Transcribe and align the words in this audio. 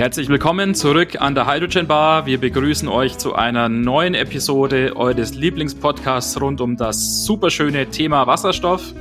Herzlich 0.00 0.30
willkommen 0.30 0.74
zurück 0.74 1.20
an 1.20 1.34
der 1.34 1.46
Hydrogen 1.46 1.86
Bar. 1.86 2.24
Wir 2.24 2.40
begrüßen 2.40 2.88
euch 2.88 3.18
zu 3.18 3.34
einer 3.34 3.68
neuen 3.68 4.14
Episode 4.14 4.96
eures 4.96 5.34
Lieblingspodcasts 5.34 6.40
rund 6.40 6.62
um 6.62 6.78
das 6.78 7.26
superschöne 7.26 7.90
Thema 7.90 8.26
Wasserstoff. 8.26 8.94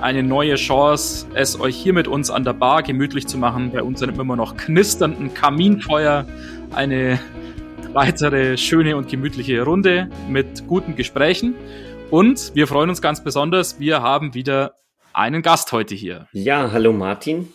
Eine 0.00 0.22
neue 0.22 0.54
Chance, 0.54 1.26
es 1.34 1.58
euch 1.58 1.74
hier 1.74 1.92
mit 1.92 2.06
uns 2.06 2.30
an 2.30 2.44
der 2.44 2.52
Bar 2.52 2.84
gemütlich 2.84 3.26
zu 3.26 3.38
machen, 3.38 3.72
bei 3.72 3.82
unserem 3.82 4.20
immer 4.20 4.36
noch 4.36 4.56
knisternden 4.56 5.34
Kaminfeuer. 5.34 6.26
Eine 6.72 7.18
weitere 7.92 8.56
schöne 8.56 8.96
und 8.96 9.08
gemütliche 9.08 9.62
Runde 9.62 10.08
mit 10.28 10.68
guten 10.68 10.94
Gesprächen. 10.94 11.56
Und 12.12 12.54
wir 12.54 12.68
freuen 12.68 12.90
uns 12.90 13.02
ganz 13.02 13.24
besonders, 13.24 13.80
wir 13.80 14.00
haben 14.00 14.32
wieder 14.32 14.76
einen 15.12 15.42
Gast 15.42 15.72
heute 15.72 15.96
hier. 15.96 16.28
Ja, 16.30 16.70
hallo 16.70 16.92
Martin. 16.92 17.48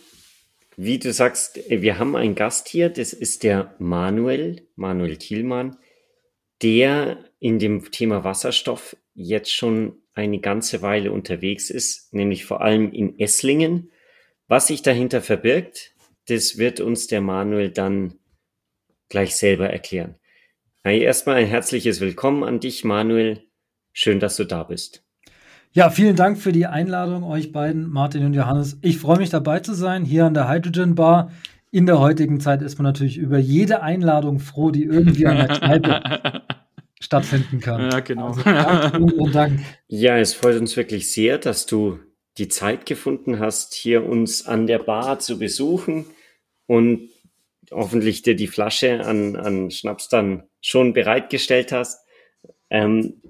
Wie 0.76 0.98
du 0.98 1.12
sagst, 1.12 1.60
wir 1.68 1.98
haben 1.98 2.16
einen 2.16 2.34
Gast 2.34 2.68
hier, 2.68 2.88
das 2.88 3.12
ist 3.12 3.42
der 3.42 3.74
Manuel, 3.78 4.66
Manuel 4.74 5.18
Thielmann, 5.18 5.76
der 6.62 7.24
in 7.38 7.58
dem 7.58 7.90
Thema 7.90 8.24
Wasserstoff 8.24 8.96
jetzt 9.14 9.52
schon 9.52 10.00
eine 10.14 10.40
ganze 10.40 10.80
Weile 10.80 11.12
unterwegs 11.12 11.68
ist, 11.68 12.14
nämlich 12.14 12.44
vor 12.44 12.62
allem 12.62 12.90
in 12.92 13.18
Esslingen. 13.18 13.90
Was 14.48 14.68
sich 14.68 14.82
dahinter 14.82 15.20
verbirgt, 15.20 15.94
das 16.26 16.56
wird 16.56 16.80
uns 16.80 17.06
der 17.06 17.20
Manuel 17.20 17.70
dann 17.70 18.18
gleich 19.08 19.36
selber 19.36 19.68
erklären. 19.68 20.16
Erstmal 20.84 21.36
ein 21.36 21.46
herzliches 21.46 22.00
Willkommen 22.00 22.44
an 22.44 22.60
dich, 22.60 22.82
Manuel. 22.82 23.46
Schön, 23.92 24.20
dass 24.20 24.36
du 24.36 24.44
da 24.44 24.64
bist. 24.64 25.04
Ja, 25.74 25.88
vielen 25.88 26.16
Dank 26.16 26.36
für 26.38 26.52
die 26.52 26.66
Einladung, 26.66 27.24
euch 27.24 27.50
beiden, 27.50 27.88
Martin 27.88 28.26
und 28.26 28.34
Johannes. 28.34 28.76
Ich 28.82 28.98
freue 28.98 29.16
mich 29.16 29.30
dabei 29.30 29.60
zu 29.60 29.72
sein, 29.72 30.04
hier 30.04 30.26
an 30.26 30.34
der 30.34 30.46
Hydrogen 30.46 30.94
Bar. 30.94 31.32
In 31.70 31.86
der 31.86 31.98
heutigen 31.98 32.40
Zeit 32.40 32.60
ist 32.60 32.76
man 32.76 32.84
natürlich 32.84 33.16
über 33.16 33.38
jede 33.38 33.80
Einladung 33.80 34.38
froh, 34.38 34.70
die 34.70 34.84
irgendwie 34.84 35.26
an 35.26 35.38
der 35.38 35.48
Kneipe 35.48 36.42
stattfinden 37.00 37.60
kann. 37.60 37.90
Ja, 37.90 38.00
genau. 38.00 38.32
Also, 38.32 38.42
Dank, 38.42 39.32
Dank. 39.32 39.60
Ja, 39.88 40.18
es 40.18 40.34
freut 40.34 40.60
uns 40.60 40.76
wirklich 40.76 41.10
sehr, 41.10 41.38
dass 41.38 41.64
du 41.64 41.98
die 42.36 42.48
Zeit 42.48 42.84
gefunden 42.84 43.38
hast, 43.38 43.72
hier 43.72 44.04
uns 44.04 44.46
an 44.46 44.66
der 44.66 44.78
Bar 44.78 45.20
zu 45.20 45.38
besuchen 45.38 46.04
und 46.66 47.08
hoffentlich 47.70 48.20
dir 48.20 48.36
die 48.36 48.46
Flasche 48.46 49.06
an, 49.06 49.36
an 49.36 49.70
Schnaps 49.70 50.10
dann 50.10 50.42
schon 50.60 50.92
bereitgestellt 50.92 51.72
hast. 51.72 52.06
Ähm, 52.68 53.22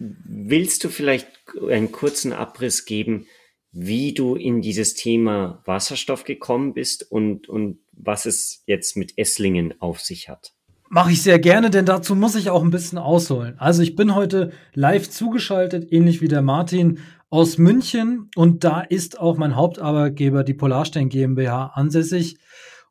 Willst 0.00 0.82
du 0.82 0.88
vielleicht 0.88 1.28
einen 1.68 1.92
kurzen 1.92 2.32
Abriss 2.32 2.86
geben, 2.86 3.26
wie 3.70 4.14
du 4.14 4.34
in 4.34 4.62
dieses 4.62 4.94
Thema 4.94 5.62
Wasserstoff 5.66 6.24
gekommen 6.24 6.72
bist 6.72 7.10
und, 7.10 7.48
und 7.48 7.80
was 7.92 8.26
es 8.26 8.62
jetzt 8.66 8.96
mit 8.96 9.18
Esslingen 9.18 9.74
auf 9.80 10.00
sich 10.00 10.28
hat? 10.28 10.54
Mache 10.88 11.12
ich 11.12 11.22
sehr 11.22 11.38
gerne, 11.38 11.70
denn 11.70 11.84
dazu 11.84 12.16
muss 12.16 12.34
ich 12.34 12.50
auch 12.50 12.64
ein 12.64 12.70
bisschen 12.70 12.98
ausholen. 12.98 13.56
Also 13.58 13.82
ich 13.82 13.94
bin 13.94 14.14
heute 14.14 14.52
live 14.74 15.08
zugeschaltet, 15.08 15.92
ähnlich 15.92 16.20
wie 16.20 16.28
der 16.28 16.42
Martin 16.42 16.98
aus 17.28 17.58
München 17.58 18.28
und 18.34 18.64
da 18.64 18.80
ist 18.80 19.20
auch 19.20 19.36
mein 19.36 19.54
Hauptarbeitgeber, 19.54 20.42
die 20.42 20.54
Polarstern 20.54 21.08
GmbH, 21.08 21.72
ansässig. 21.74 22.38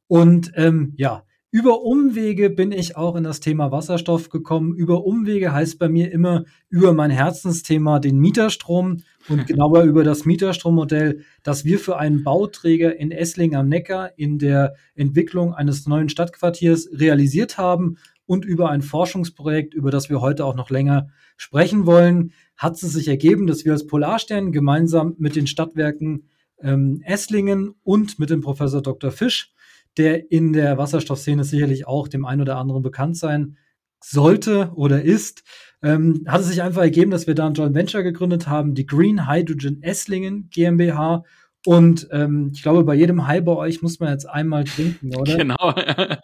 Und 0.07 0.53
ähm, 0.55 0.93
ja, 0.95 1.25
über 1.52 1.81
Umwege 1.81 2.52
bin 2.52 2.72
ich 2.72 2.95
auch 2.95 3.16
in 3.16 3.23
das 3.23 3.39
Thema 3.39 3.72
Wasserstoff 3.72 4.30
gekommen. 4.30 4.75
Über 4.75 5.03
Umwege 5.03 5.52
heißt 5.52 5.80
bei 5.80 5.89
mir 5.89 6.11
immer 6.11 6.45
über 6.70 6.93
mein 6.93 7.10
Herzensthema, 7.10 7.99
den 7.99 8.20
Mieterstrom 8.20 8.98
und 9.30 9.48
genauer 9.48 9.83
über 9.83 10.04
das 10.04 10.26
Mieterstrommodell, 10.26 11.23
das 11.42 11.65
wir 11.65 11.80
für 11.80 11.98
einen 11.98 12.23
Bauträger 12.23 12.95
in 12.99 13.11
Essling 13.11 13.55
am 13.55 13.67
Neckar 13.67 14.11
in 14.15 14.38
der 14.38 14.76
Entwicklung 14.93 15.55
eines 15.55 15.88
neuen 15.88 16.09
Stadtquartiers 16.09 16.89
realisiert 16.93 17.58
haben 17.58 17.98
und 18.27 18.45
über 18.45 18.70
ein 18.70 18.83
Forschungsprojekt, 18.83 19.73
über 19.73 19.89
das 19.89 20.08
wir 20.08 20.21
heute 20.21 20.45
auch 20.45 20.55
noch 20.55 20.70
länger 20.70 21.08
sprechen 21.36 21.88
wollen, 21.88 22.32
hat 22.58 22.73
es 22.76 22.82
sich 22.82 23.08
ergeben, 23.08 23.48
dass 23.48 23.65
wir 23.65 23.71
als 23.71 23.88
Polarstern 23.88 24.52
gemeinsam 24.52 25.15
mit 25.17 25.36
den 25.36 25.48
Stadtwerken 25.48 26.26
ähm, 26.61 27.02
Esslingen 27.04 27.73
und 27.82 28.20
mit 28.20 28.30
dem 28.30 28.42
Professor 28.42 28.83
Dr. 28.83 29.09
Fisch 29.09 29.52
der 29.98 30.32
in 30.32 30.54
der 30.54 30.77
Wasserstoffszene 30.77 31.44
sicherlich 31.44 31.88
auch 31.88 32.08
dem 32.08 32.26
einen 32.26 32.42
oder 32.42 32.58
anderen 32.58 32.82
bekannt 32.83 33.17
sein 33.17 33.58
sollte 34.02 34.72
oder 34.76 35.02
ist, 35.02 35.44
ähm, 35.83 36.23
hat 36.27 36.42
es 36.42 36.48
sich 36.48 36.61
einfach 36.61 36.82
ergeben, 36.82 37.11
dass 37.11 37.27
wir 37.27 37.36
da 37.36 37.48
ein 37.48 37.54
Joint 37.54 37.76
Venture 37.76 38.04
gegründet 38.04 38.48
haben, 38.48 38.76
die 38.76 38.86
Green 38.86 39.30
Hydrogen 39.30 39.82
Esslingen 39.82 40.50
GmbH. 40.50 41.23
Und 41.66 42.08
ähm, 42.11 42.52
ich 42.54 42.64
glaube, 42.64 42.83
bei 42.83 42.95
jedem 42.95 43.27
High 43.27 43.44
bei 43.44 43.55
euch 43.55 43.82
muss 43.82 44.00
man 44.00 44.11
jetzt 44.11 44.26
einmal 44.26 44.64
trinken, 44.64 45.16
oder? 45.16 45.36
Genau. 45.36 45.73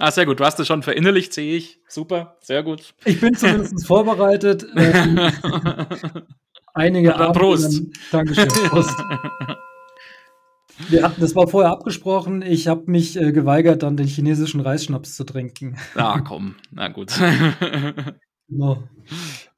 Ah, 0.00 0.12
sehr 0.12 0.26
gut. 0.26 0.38
Du 0.38 0.44
hast 0.44 0.60
es 0.60 0.66
schon 0.68 0.82
verinnerlicht, 0.82 1.34
sehe 1.34 1.56
ich. 1.56 1.80
Super, 1.88 2.36
sehr 2.40 2.62
gut. 2.62 2.94
Ich 3.04 3.20
bin 3.20 3.34
zumindest 3.34 3.84
vorbereitet. 3.86 4.64
Ähm, 4.76 5.18
einige 6.74 7.16
Abende. 7.16 7.38
Prost. 7.38 7.82
Dankeschön. 8.12 8.48
Prost. 8.48 8.94
Wir 10.88 11.02
hatten, 11.02 11.20
das 11.20 11.34
war 11.34 11.48
vorher 11.48 11.70
abgesprochen. 11.70 12.42
Ich 12.42 12.68
habe 12.68 12.90
mich 12.90 13.16
äh, 13.16 13.32
geweigert, 13.32 13.82
dann 13.82 13.96
den 13.96 14.06
chinesischen 14.06 14.60
Reisschnaps 14.60 15.16
zu 15.16 15.24
trinken. 15.24 15.76
Ah, 15.94 16.20
komm, 16.20 16.54
na 16.70 16.88
gut. 16.88 17.12
genau. 18.48 18.82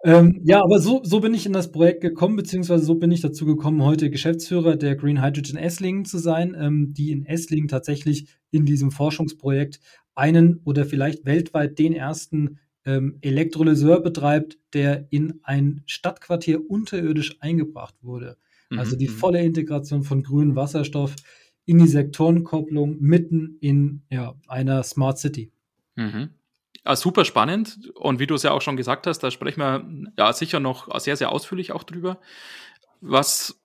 Ähm, 0.02 0.40
ja, 0.44 0.62
aber 0.62 0.78
so, 0.78 1.02
so 1.04 1.20
bin 1.20 1.34
ich 1.34 1.44
in 1.44 1.52
das 1.52 1.70
Projekt 1.72 2.00
gekommen, 2.00 2.36
beziehungsweise 2.36 2.84
so 2.84 2.94
bin 2.94 3.12
ich 3.12 3.20
dazu 3.20 3.44
gekommen, 3.44 3.82
heute 3.82 4.08
Geschäftsführer 4.08 4.76
der 4.76 4.96
Green 4.96 5.22
Hydrogen 5.22 5.58
Esslingen 5.58 6.06
zu 6.06 6.18
sein, 6.18 6.56
ähm, 6.58 6.94
die 6.94 7.10
in 7.10 7.26
Esslingen 7.26 7.68
tatsächlich 7.68 8.26
in 8.50 8.64
diesem 8.64 8.90
Forschungsprojekt 8.90 9.80
einen 10.14 10.60
oder 10.64 10.86
vielleicht 10.86 11.26
weltweit 11.26 11.78
den 11.78 11.92
ersten 11.92 12.58
ähm, 12.86 13.18
Elektrolyseur 13.20 14.00
betreibt, 14.00 14.58
der 14.72 15.06
in 15.10 15.40
ein 15.42 15.82
Stadtquartier 15.86 16.70
unterirdisch 16.70 17.36
eingebracht 17.40 17.96
wurde. 18.02 18.38
Also 18.78 18.96
die 18.96 19.08
mhm. 19.08 19.12
volle 19.12 19.42
Integration 19.42 20.04
von 20.04 20.22
grünem 20.22 20.56
Wasserstoff 20.56 21.16
in 21.66 21.78
die 21.78 21.88
Sektorenkopplung 21.88 22.98
mitten 23.00 23.56
in 23.60 24.02
ja, 24.10 24.34
einer 24.48 24.82
Smart 24.82 25.18
City. 25.18 25.52
Mhm. 25.96 26.30
Ja, 26.84 26.96
super 26.96 27.24
spannend. 27.24 27.90
Und 27.94 28.18
wie 28.18 28.26
du 28.26 28.34
es 28.34 28.42
ja 28.42 28.52
auch 28.52 28.62
schon 28.62 28.76
gesagt 28.76 29.06
hast, 29.06 29.20
da 29.20 29.30
sprechen 29.30 29.60
wir 29.60 30.12
ja 30.18 30.32
sicher 30.32 30.60
noch 30.60 30.98
sehr, 30.98 31.16
sehr 31.16 31.30
ausführlich 31.30 31.72
auch 31.72 31.82
drüber. 31.82 32.20
Was 33.00 33.60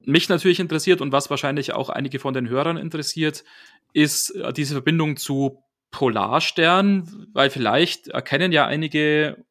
mich 0.00 0.28
natürlich 0.28 0.60
interessiert 0.60 1.00
und 1.00 1.12
was 1.12 1.30
wahrscheinlich 1.30 1.72
auch 1.72 1.90
einige 1.90 2.18
von 2.18 2.34
den 2.34 2.48
Hörern 2.48 2.76
interessiert, 2.76 3.44
ist 3.92 4.30
äh, 4.30 4.52
diese 4.52 4.74
Verbindung 4.74 5.16
zu 5.16 5.62
Polarstern, 5.90 7.28
weil 7.32 7.50
vielleicht 7.50 8.08
erkennen 8.08 8.52
ja 8.52 8.66
einige 8.66 9.44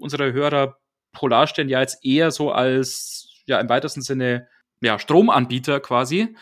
unserer 0.00 0.32
Hörer 0.32 0.78
Polarstern 1.12 1.68
ja 1.68 1.80
jetzt 1.80 2.04
eher 2.04 2.30
so 2.30 2.50
als 2.50 3.23
ja 3.46 3.60
im 3.60 3.68
weitesten 3.68 4.02
Sinne 4.02 4.48
ja, 4.80 4.98
Stromanbieter 4.98 5.80
quasi. 5.80 6.36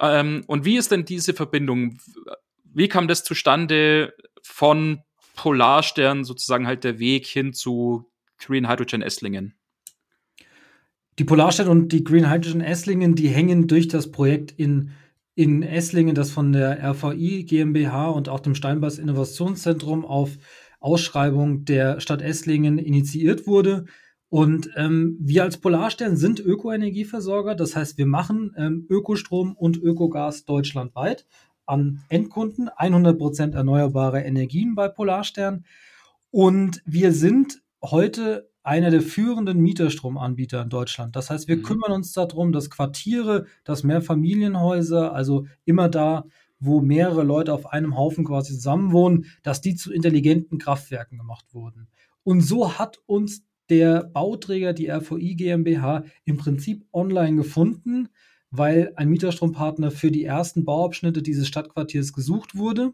Ähm, 0.00 0.44
und 0.46 0.64
wie 0.64 0.76
ist 0.76 0.90
denn 0.90 1.04
diese 1.04 1.34
Verbindung? 1.34 1.98
Wie 2.64 2.88
kam 2.88 3.08
das 3.08 3.24
zustande 3.24 4.14
von 4.42 5.00
Polarstern 5.36 6.24
sozusagen 6.24 6.66
halt 6.66 6.84
der 6.84 6.98
Weg 6.98 7.26
hin 7.26 7.52
zu 7.52 8.10
Green 8.38 8.68
Hydrogen 8.68 9.02
Esslingen? 9.02 9.54
Die 11.18 11.24
Polarstern 11.24 11.68
und 11.68 11.92
die 11.92 12.02
Green 12.02 12.30
Hydrogen 12.30 12.60
Esslingen, 12.60 13.14
die 13.14 13.28
hängen 13.28 13.68
durch 13.68 13.86
das 13.86 14.10
Projekt 14.10 14.50
in, 14.52 14.90
in 15.36 15.62
Esslingen, 15.62 16.14
das 16.14 16.30
von 16.30 16.52
der 16.52 16.82
RVI 16.82 17.44
GmbH 17.44 18.08
und 18.08 18.28
auch 18.28 18.40
dem 18.40 18.56
Steinbass 18.56 18.98
Innovationszentrum 18.98 20.04
auf 20.04 20.30
Ausschreibung 20.80 21.64
der 21.64 22.00
Stadt 22.00 22.20
Esslingen 22.20 22.78
initiiert 22.78 23.46
wurde. 23.46 23.84
Und 24.34 24.68
ähm, 24.74 25.16
wir 25.20 25.44
als 25.44 25.58
Polarstern 25.58 26.16
sind 26.16 26.40
Ökoenergieversorger. 26.40 27.54
Das 27.54 27.76
heißt, 27.76 27.98
wir 27.98 28.06
machen 28.06 28.52
ähm, 28.58 28.84
Ökostrom 28.90 29.54
und 29.54 29.76
Ökogas 29.76 30.44
deutschlandweit 30.44 31.24
an 31.66 32.02
Endkunden, 32.08 32.68
100% 32.68 33.54
erneuerbare 33.54 34.22
Energien 34.22 34.74
bei 34.74 34.88
Polarstern. 34.88 35.64
Und 36.32 36.82
wir 36.84 37.12
sind 37.12 37.62
heute 37.80 38.50
einer 38.64 38.90
der 38.90 39.02
führenden 39.02 39.60
Mieterstromanbieter 39.60 40.62
in 40.62 40.68
Deutschland. 40.68 41.14
Das 41.14 41.30
heißt, 41.30 41.46
wir 41.46 41.58
mhm. 41.58 41.62
kümmern 41.62 41.92
uns 41.92 42.12
darum, 42.12 42.50
dass 42.50 42.70
Quartiere, 42.70 43.46
dass 43.62 43.84
Mehrfamilienhäuser, 43.84 45.12
also 45.12 45.46
immer 45.64 45.88
da, 45.88 46.24
wo 46.58 46.80
mehrere 46.80 47.22
Leute 47.22 47.52
auf 47.52 47.66
einem 47.66 47.96
Haufen 47.96 48.24
quasi 48.24 48.54
zusammenwohnen, 48.54 49.26
dass 49.44 49.60
die 49.60 49.76
zu 49.76 49.92
intelligenten 49.92 50.58
Kraftwerken 50.58 51.18
gemacht 51.18 51.44
wurden. 51.52 51.86
Und 52.24 52.40
so 52.40 52.78
hat 52.78 52.98
uns 53.06 53.44
der 53.70 54.04
Bauträger, 54.04 54.72
die 54.72 54.90
RVI 54.90 55.34
GmbH, 55.34 56.04
im 56.24 56.36
Prinzip 56.36 56.84
online 56.92 57.36
gefunden, 57.36 58.08
weil 58.50 58.92
ein 58.96 59.08
Mieterstrompartner 59.08 59.90
für 59.90 60.10
die 60.10 60.24
ersten 60.24 60.64
Bauabschnitte 60.64 61.22
dieses 61.22 61.48
Stadtquartiers 61.48 62.12
gesucht 62.12 62.56
wurde. 62.56 62.92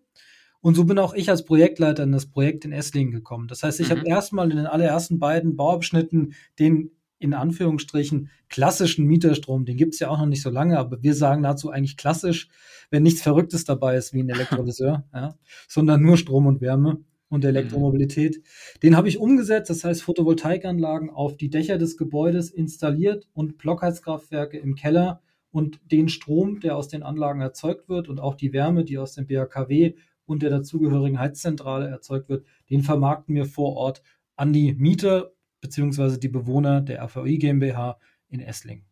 Und 0.62 0.74
so 0.74 0.84
bin 0.84 0.98
auch 0.98 1.14
ich 1.14 1.30
als 1.30 1.44
Projektleiter 1.44 2.02
in 2.02 2.12
das 2.12 2.26
Projekt 2.26 2.64
in 2.64 2.72
Esslingen 2.72 3.12
gekommen. 3.12 3.48
Das 3.48 3.62
heißt, 3.62 3.80
ich 3.80 3.88
mhm. 3.88 3.98
habe 3.98 4.08
erstmal 4.08 4.50
in 4.50 4.56
den 4.56 4.66
allerersten 4.66 5.18
beiden 5.18 5.56
Bauabschnitten 5.56 6.34
den 6.58 6.90
in 7.20 7.34
Anführungsstrichen 7.34 8.30
klassischen 8.48 9.04
Mieterstrom, 9.04 9.66
den 9.66 9.76
gibt 9.76 9.92
es 9.92 10.00
ja 10.00 10.08
auch 10.08 10.18
noch 10.18 10.26
nicht 10.26 10.40
so 10.40 10.48
lange, 10.48 10.78
aber 10.78 11.02
wir 11.02 11.14
sagen 11.14 11.42
dazu 11.42 11.68
eigentlich 11.68 11.98
klassisch, 11.98 12.48
wenn 12.90 13.02
nichts 13.02 13.20
Verrücktes 13.20 13.64
dabei 13.64 13.96
ist 13.96 14.14
wie 14.14 14.22
ein 14.22 14.28
Elektrolyseur, 14.30 15.04
ja, 15.12 15.36
sondern 15.68 16.00
nur 16.00 16.16
Strom 16.16 16.46
und 16.46 16.62
Wärme 16.62 17.04
und 17.30 17.44
Elektromobilität. 17.44 18.42
Den 18.82 18.96
habe 18.96 19.08
ich 19.08 19.18
umgesetzt, 19.18 19.70
das 19.70 19.84
heißt 19.84 20.02
Photovoltaikanlagen 20.02 21.08
auf 21.08 21.36
die 21.36 21.48
Dächer 21.48 21.78
des 21.78 21.96
Gebäudes 21.96 22.50
installiert 22.50 23.28
und 23.32 23.56
Blockheizkraftwerke 23.56 24.58
im 24.58 24.74
Keller 24.74 25.22
und 25.52 25.80
den 25.90 26.08
Strom, 26.08 26.60
der 26.60 26.76
aus 26.76 26.88
den 26.88 27.02
Anlagen 27.02 27.40
erzeugt 27.40 27.88
wird 27.88 28.08
und 28.08 28.20
auch 28.20 28.34
die 28.34 28.52
Wärme, 28.52 28.84
die 28.84 28.98
aus 28.98 29.14
dem 29.14 29.26
BHKW 29.26 29.94
und 30.26 30.42
der 30.42 30.50
dazugehörigen 30.50 31.18
Heizzentrale 31.18 31.88
erzeugt 31.88 32.28
wird, 32.28 32.44
den 32.68 32.82
vermarkten 32.82 33.34
wir 33.34 33.46
vor 33.46 33.76
Ort 33.76 34.02
an 34.36 34.52
die 34.52 34.74
Mieter 34.74 35.32
beziehungsweise 35.60 36.18
die 36.18 36.28
Bewohner 36.28 36.80
der 36.80 37.02
RVI 37.04 37.38
GmbH 37.38 37.98
in 38.28 38.40
Esslingen. 38.40 38.84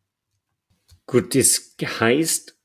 Gut, 1.07 1.35
das 1.35 1.77
heißt, 1.83 2.57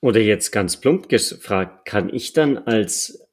oder 0.00 0.20
jetzt 0.20 0.50
ganz 0.50 0.78
plump 0.78 1.08
gefragt, 1.08 1.86
kann 1.86 2.12
ich 2.12 2.32
dann 2.32 2.58
als 2.58 3.25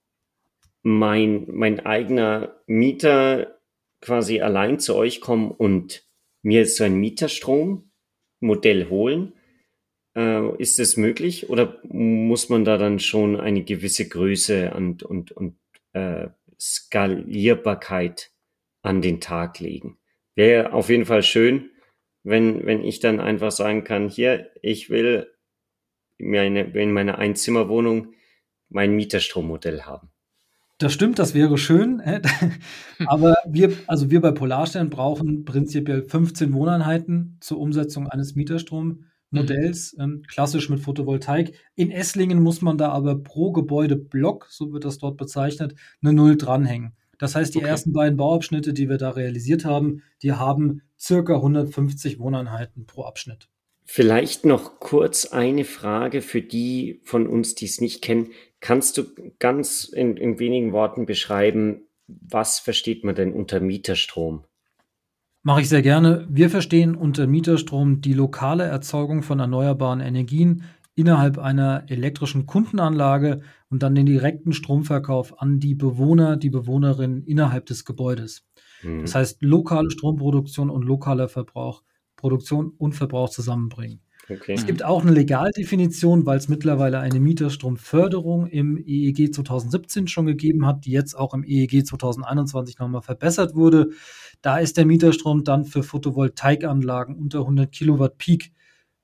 mein, 0.84 1.46
mein 1.50 1.80
eigener 1.86 2.62
Mieter 2.68 3.60
quasi 4.02 4.42
allein 4.42 4.80
zu 4.80 4.96
euch 4.96 5.22
kommen 5.22 5.50
und 5.50 6.06
mir 6.42 6.66
so 6.68 6.84
ein 6.84 6.96
Mieterstrommodell 6.96 8.90
holen? 8.90 9.34
Äh, 10.16 10.56
ist 10.62 10.78
das 10.78 10.98
möglich 10.98 11.50
oder 11.50 11.80
muss 11.84 12.50
man 12.50 12.66
da 12.66 12.78
dann 12.78 13.00
schon 13.00 13.40
eine 13.40 13.64
gewisse 13.64 14.08
Größe 14.08 14.74
und, 14.76 15.04
und, 15.04 15.32
und 15.32 15.56
äh, 15.94 16.28
Skalierbarkeit 16.60 18.32
an 18.82 19.02
den 19.02 19.22
Tag 19.22 19.60
legen? 19.60 19.98
Wäre 20.36 20.74
auf 20.74 20.90
jeden 20.90 21.06
Fall 21.06 21.24
schön, 21.24 21.72
wenn, 22.24 22.66
wenn 22.66 22.84
ich 22.84 23.00
dann 23.00 23.20
einfach 23.20 23.52
sagen 23.52 23.84
kann, 23.84 24.10
hier, 24.10 24.52
ich 24.62 24.90
will 24.90 25.34
meine, 26.20 26.62
in 26.62 26.92
meiner 26.92 27.18
Einzimmerwohnung 27.18 28.14
mein 28.70 28.96
Mieterstrommodell 28.96 29.84
haben. 29.84 30.13
Das 30.84 30.92
stimmt, 30.92 31.18
das 31.18 31.34
wäre 31.34 31.58
schön. 31.58 32.02
Aber 33.06 33.36
wir, 33.48 33.72
also 33.88 34.12
wir 34.12 34.20
bei 34.20 34.32
Polarstern 34.32 34.90
brauchen 34.90 35.46
prinzipiell 35.46 36.04
15 36.04 36.52
Wohneinheiten 36.52 37.38
zur 37.40 37.60
Umsetzung 37.60 38.10
eines 38.10 38.36
Mieterstrommodells, 38.36 39.96
mhm. 39.96 40.04
ähm, 40.04 40.24
klassisch 40.28 40.70
mit 40.70 40.82
Photovoltaik. 40.82 41.58
In 41.76 41.90
Esslingen 41.90 42.44
muss 42.44 42.62
man 42.62 42.78
da 42.78 42.90
aber 42.90 43.18
pro 43.18 43.54
Gebäudeblock, 43.54 44.48
so 44.50 44.74
wird 44.74 44.84
das 44.84 44.98
dort 44.98 45.16
bezeichnet, 45.16 45.74
eine 46.02 46.12
Null 46.12 46.36
dranhängen. 46.36 46.92
Das 47.18 47.34
heißt, 47.34 47.54
die 47.54 47.60
okay. 47.60 47.68
ersten 47.68 47.94
beiden 47.94 48.18
Bauabschnitte, 48.18 48.74
die 48.74 48.90
wir 48.90 48.98
da 48.98 49.12
realisiert 49.12 49.64
haben, 49.64 50.02
die 50.22 50.34
haben 50.34 50.82
circa 51.00 51.36
150 51.36 52.20
Wohneinheiten 52.20 52.86
pro 52.86 53.04
Abschnitt. 53.04 53.48
Vielleicht 53.86 54.46
noch 54.46 54.80
kurz 54.80 55.26
eine 55.26 55.66
Frage 55.66 56.22
für 56.22 56.42
die 56.42 57.02
von 57.04 57.28
uns, 57.28 57.56
die 57.56 57.66
es 57.66 57.82
nicht 57.82 58.02
kennen. 58.02 58.32
Kannst 58.60 58.98
du 58.98 59.04
ganz 59.40 59.84
in, 59.84 60.16
in 60.18 60.40
wenigen 60.40 60.72
Worten 60.72 61.06
beschreiben, 61.06 61.82
was 62.08 62.60
versteht 62.60 63.04
man 63.04 63.16
denn 63.16 63.34
unter 63.34 63.60
Mieterstrom? 63.60 64.46
Mache 65.42 65.62
ich 65.62 65.70
sehr 65.70 65.82
gerne. 65.82 66.26
Wir 66.30 66.50
verstehen 66.50 66.96
unter 66.96 67.28
Mieterstrom 67.28 68.00
die 68.00 68.14
lokale 68.14 68.64
Erzeugung 68.64 69.24
von 69.24 69.40
erneuerbaren 69.40 70.00
Energien 70.00 70.64
innerhalb 70.96 71.38
einer 71.38 71.86
elektrischen 71.88 72.46
Kundenanlage 72.46 73.42
und 73.70 73.84
dann 73.84 73.96
den 73.96 74.06
direkten 74.06 74.54
Stromverkauf 74.54 75.42
an 75.42 75.60
die 75.60 75.76
Bewohner, 75.76 76.38
die 76.38 76.50
Bewohnerinnen 76.50 77.24
innerhalb 77.24 77.66
des 77.66 77.84
Gebäudes. 77.84 78.48
Mhm. 78.84 79.02
Das 79.02 79.16
heißt, 79.16 79.42
lokale 79.42 79.92
Stromproduktion 79.92 80.70
und 80.70 80.86
lokaler 80.86 81.28
Verbrauch, 81.28 81.84
Produktion 82.24 82.72
und 82.78 82.94
Verbrauch 82.94 83.30
zusammenbringen. 83.30 84.00
Okay. 84.30 84.54
Es 84.54 84.66
gibt 84.66 84.82
auch 84.82 85.02
eine 85.02 85.12
Legaldefinition, 85.12 86.26
weil 86.26 86.38
es 86.38 86.48
mittlerweile 86.48 87.00
eine 87.00 87.20
Mieterstromförderung 87.20 88.48
im 88.48 88.78
EEG 88.78 89.34
2017 89.36 90.08
schon 90.08 90.26
gegeben 90.26 90.66
hat, 90.66 90.86
die 90.86 90.92
jetzt 90.92 91.16
auch 91.16 91.34
im 91.34 91.44
EEG 91.44 91.86
2021 91.86 92.80
nochmal 92.80 93.02
verbessert 93.02 93.56
wurde. 93.56 93.90
Da 94.42 94.60
ist 94.60 94.78
der 94.78 94.86
Mieterstrom 94.86 95.44
dann 95.44 95.66
für 95.66 95.84
Photovoltaikanlagen 95.84 97.18
unter 97.18 97.40
100 97.40 97.70
Kilowatt 97.74 98.18
Peak 98.18 98.54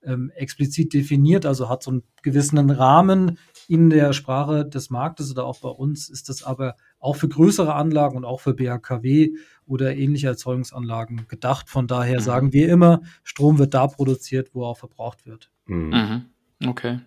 ähm, 0.01 0.31
explizit 0.33 0.93
definiert, 0.93 1.45
also 1.45 1.67
hat 1.67 1.83
so 1.83 1.91
einen 1.91 2.03
gewissen 2.23 2.69
Rahmen 2.69 3.37
in 3.67 3.89
der 3.89 4.13
Sprache 4.13 4.65
des 4.65 4.89
Marktes 4.89 5.29
oder 5.31 5.43
auch 5.43 5.59
bei 5.59 5.67
uns 5.67 6.07
ist 6.07 6.29
das 6.29 6.43
aber 6.43 6.77
auch 6.99 7.15
für 7.15 7.29
größere 7.29 7.73
Anlagen 7.73 8.17
und 8.17 8.25
auch 8.25 8.41
für 8.41 8.53
BHKW 8.53 9.31
oder 9.65 9.95
ähnliche 9.95 10.27
Erzeugungsanlagen 10.27 11.27
gedacht. 11.27 11.69
Von 11.69 11.87
daher 11.87 12.19
mhm. 12.19 12.23
sagen 12.23 12.53
wir 12.53 12.69
immer, 12.69 13.01
Strom 13.23 13.57
wird 13.57 13.73
da 13.73 13.87
produziert, 13.87 14.49
wo 14.53 14.63
er 14.63 14.69
auch 14.69 14.77
verbraucht 14.77 15.25
wird. 15.25 15.49
Mhm. 15.65 15.89
mhm. 15.89 16.25
Okay. 16.69 16.99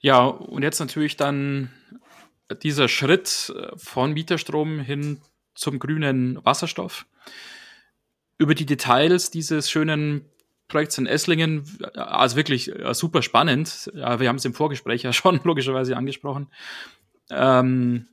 Ja, 0.00 0.26
und 0.26 0.62
jetzt 0.62 0.80
natürlich 0.80 1.16
dann 1.16 1.70
dieser 2.62 2.88
Schritt 2.88 3.52
von 3.76 4.12
Mieterstrom 4.12 4.80
hin 4.80 5.20
zum 5.54 5.78
grünen 5.78 6.44
Wasserstoff. 6.44 7.06
Über 8.38 8.54
die 8.54 8.66
Details 8.66 9.30
dieses 9.30 9.70
schönen 9.70 10.24
Projekts 10.68 10.98
in 10.98 11.06
Esslingen, 11.06 11.64
also 11.94 12.36
wirklich 12.36 12.74
äh, 12.74 12.94
super 12.94 13.22
spannend. 13.22 13.90
Ja, 13.94 14.20
wir 14.20 14.28
haben 14.28 14.36
es 14.36 14.44
im 14.44 14.54
Vorgespräch 14.54 15.02
ja 15.02 15.12
schon 15.14 15.40
logischerweise 15.42 15.96
angesprochen. 15.96 16.48
Ähm, 17.30 18.06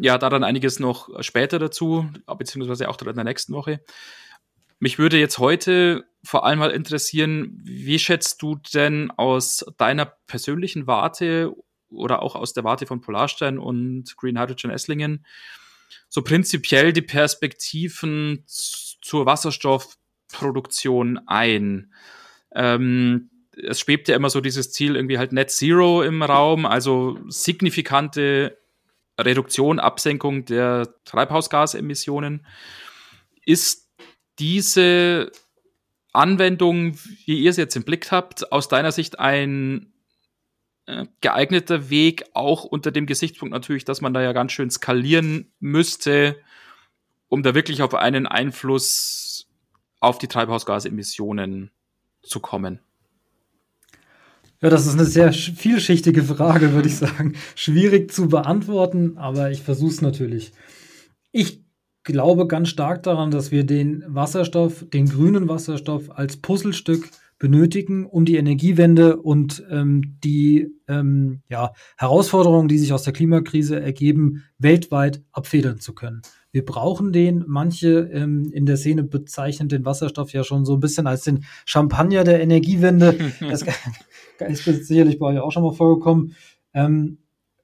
ja, 0.00 0.18
da 0.18 0.30
dann 0.30 0.44
einiges 0.44 0.80
noch 0.80 1.22
später 1.22 1.58
dazu, 1.58 2.08
beziehungsweise 2.38 2.88
auch 2.88 3.00
in 3.00 3.14
der 3.14 3.24
nächsten 3.24 3.52
Woche. 3.52 3.80
Mich 4.78 4.98
würde 4.98 5.18
jetzt 5.18 5.38
heute 5.38 6.04
vor 6.24 6.44
allem 6.44 6.58
mal 6.58 6.70
interessieren, 6.70 7.60
wie 7.62 7.98
schätzt 7.98 8.40
du 8.42 8.56
denn 8.74 9.10
aus 9.10 9.64
deiner 9.76 10.06
persönlichen 10.26 10.86
Warte 10.86 11.54
oder 11.90 12.22
auch 12.22 12.34
aus 12.34 12.52
der 12.52 12.64
Warte 12.64 12.86
von 12.86 13.00
Polarstein 13.00 13.58
und 13.58 14.16
Green 14.16 14.38
Hydrogen 14.38 14.70
Esslingen 14.70 15.24
so 16.08 16.22
prinzipiell 16.22 16.92
die 16.92 17.02
Perspektiven 17.02 18.44
zur 18.46 19.26
Wasserstoff 19.26 19.96
Produktion 20.28 21.20
ein. 21.26 21.92
Ähm, 22.54 23.30
es 23.56 23.80
schwebt 23.80 24.08
ja 24.08 24.16
immer 24.16 24.30
so 24.30 24.40
dieses 24.40 24.72
Ziel 24.72 24.96
irgendwie 24.96 25.18
halt 25.18 25.32
Net 25.32 25.50
Zero 25.50 26.02
im 26.02 26.22
Raum, 26.22 26.66
also 26.66 27.18
signifikante 27.28 28.58
Reduktion, 29.24 29.78
Absenkung 29.78 30.44
der 30.44 30.88
Treibhausgasemissionen. 31.04 32.46
Ist 33.44 33.88
diese 34.38 35.30
Anwendung, 36.12 36.98
wie 37.24 37.40
ihr 37.40 37.50
es 37.50 37.56
jetzt 37.56 37.76
im 37.76 37.84
Blick 37.84 38.10
habt, 38.10 38.52
aus 38.52 38.68
deiner 38.68 38.92
Sicht 38.92 39.18
ein 39.18 39.92
äh, 40.86 41.06
geeigneter 41.20 41.90
Weg, 41.90 42.24
auch 42.34 42.64
unter 42.64 42.90
dem 42.90 43.06
Gesichtspunkt 43.06 43.52
natürlich, 43.52 43.84
dass 43.84 44.00
man 44.00 44.12
da 44.12 44.22
ja 44.22 44.32
ganz 44.32 44.52
schön 44.52 44.70
skalieren 44.70 45.52
müsste, 45.60 46.36
um 47.28 47.42
da 47.42 47.54
wirklich 47.54 47.82
auf 47.82 47.94
einen 47.94 48.26
Einfluss 48.26 49.46
auf 50.00 50.18
die 50.18 50.28
Treibhausgasemissionen 50.28 51.70
zu 52.22 52.40
kommen? 52.40 52.80
Ja, 54.62 54.68
das 54.68 54.86
ist 54.86 54.92
eine 54.94 55.06
sehr 55.06 55.32
vielschichtige 55.32 56.22
Frage, 56.22 56.74
würde 56.74 56.88
ich 56.88 56.96
sagen. 56.96 57.34
Schwierig 57.54 58.12
zu 58.12 58.28
beantworten, 58.28 59.16
aber 59.16 59.50
ich 59.50 59.62
versuche 59.62 59.90
es 59.90 60.02
natürlich. 60.02 60.52
Ich 61.32 61.64
glaube 62.02 62.46
ganz 62.46 62.68
stark 62.68 63.02
daran, 63.02 63.30
dass 63.30 63.50
wir 63.52 63.64
den 63.64 64.04
Wasserstoff, 64.06 64.84
den 64.90 65.06
grünen 65.06 65.48
Wasserstoff 65.48 66.10
als 66.10 66.36
Puzzlestück 66.36 67.08
benötigen, 67.38 68.04
um 68.04 68.26
die 68.26 68.36
Energiewende 68.36 69.16
und 69.16 69.64
ähm, 69.70 70.18
die 70.22 70.68
ähm, 70.88 71.40
ja, 71.48 71.72
Herausforderungen, 71.96 72.68
die 72.68 72.78
sich 72.78 72.92
aus 72.92 73.02
der 73.02 73.14
Klimakrise 73.14 73.80
ergeben, 73.80 74.44
weltweit 74.58 75.22
abfedern 75.32 75.80
zu 75.80 75.94
können. 75.94 76.20
Wir 76.52 76.64
brauchen 76.64 77.12
den. 77.12 77.44
Manche 77.46 78.10
ähm, 78.12 78.50
in 78.52 78.66
der 78.66 78.76
Szene 78.76 79.04
bezeichnen 79.04 79.68
den 79.68 79.84
Wasserstoff 79.84 80.32
ja 80.32 80.44
schon 80.44 80.64
so 80.64 80.74
ein 80.74 80.80
bisschen 80.80 81.06
als 81.06 81.22
den 81.22 81.44
Champagner 81.64 82.24
der 82.24 82.40
Energiewende. 82.40 83.32
das 83.40 83.64
ist 84.66 84.86
sicherlich 84.86 85.18
bei 85.18 85.26
euch 85.26 85.38
auch 85.38 85.52
schon 85.52 85.62
mal 85.62 85.72
vorgekommen. 85.72 86.34
Ähm, 86.74 87.18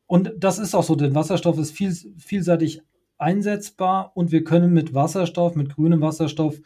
und 0.07 0.33
das 0.38 0.59
ist 0.59 0.75
auch 0.75 0.85
so, 0.85 0.95
denn 0.95 1.14
Wasserstoff 1.14 1.59
ist 1.59 1.73
viel, 1.73 1.93
vielseitig 2.19 2.83
einsetzbar 3.19 4.12
und 4.14 4.31
wir 4.31 4.45
können 4.45 4.73
mit 4.73 4.95
Wasserstoff, 4.95 5.57
mit 5.57 5.75
grünem 5.75 6.00
Wasserstoff 6.00 6.61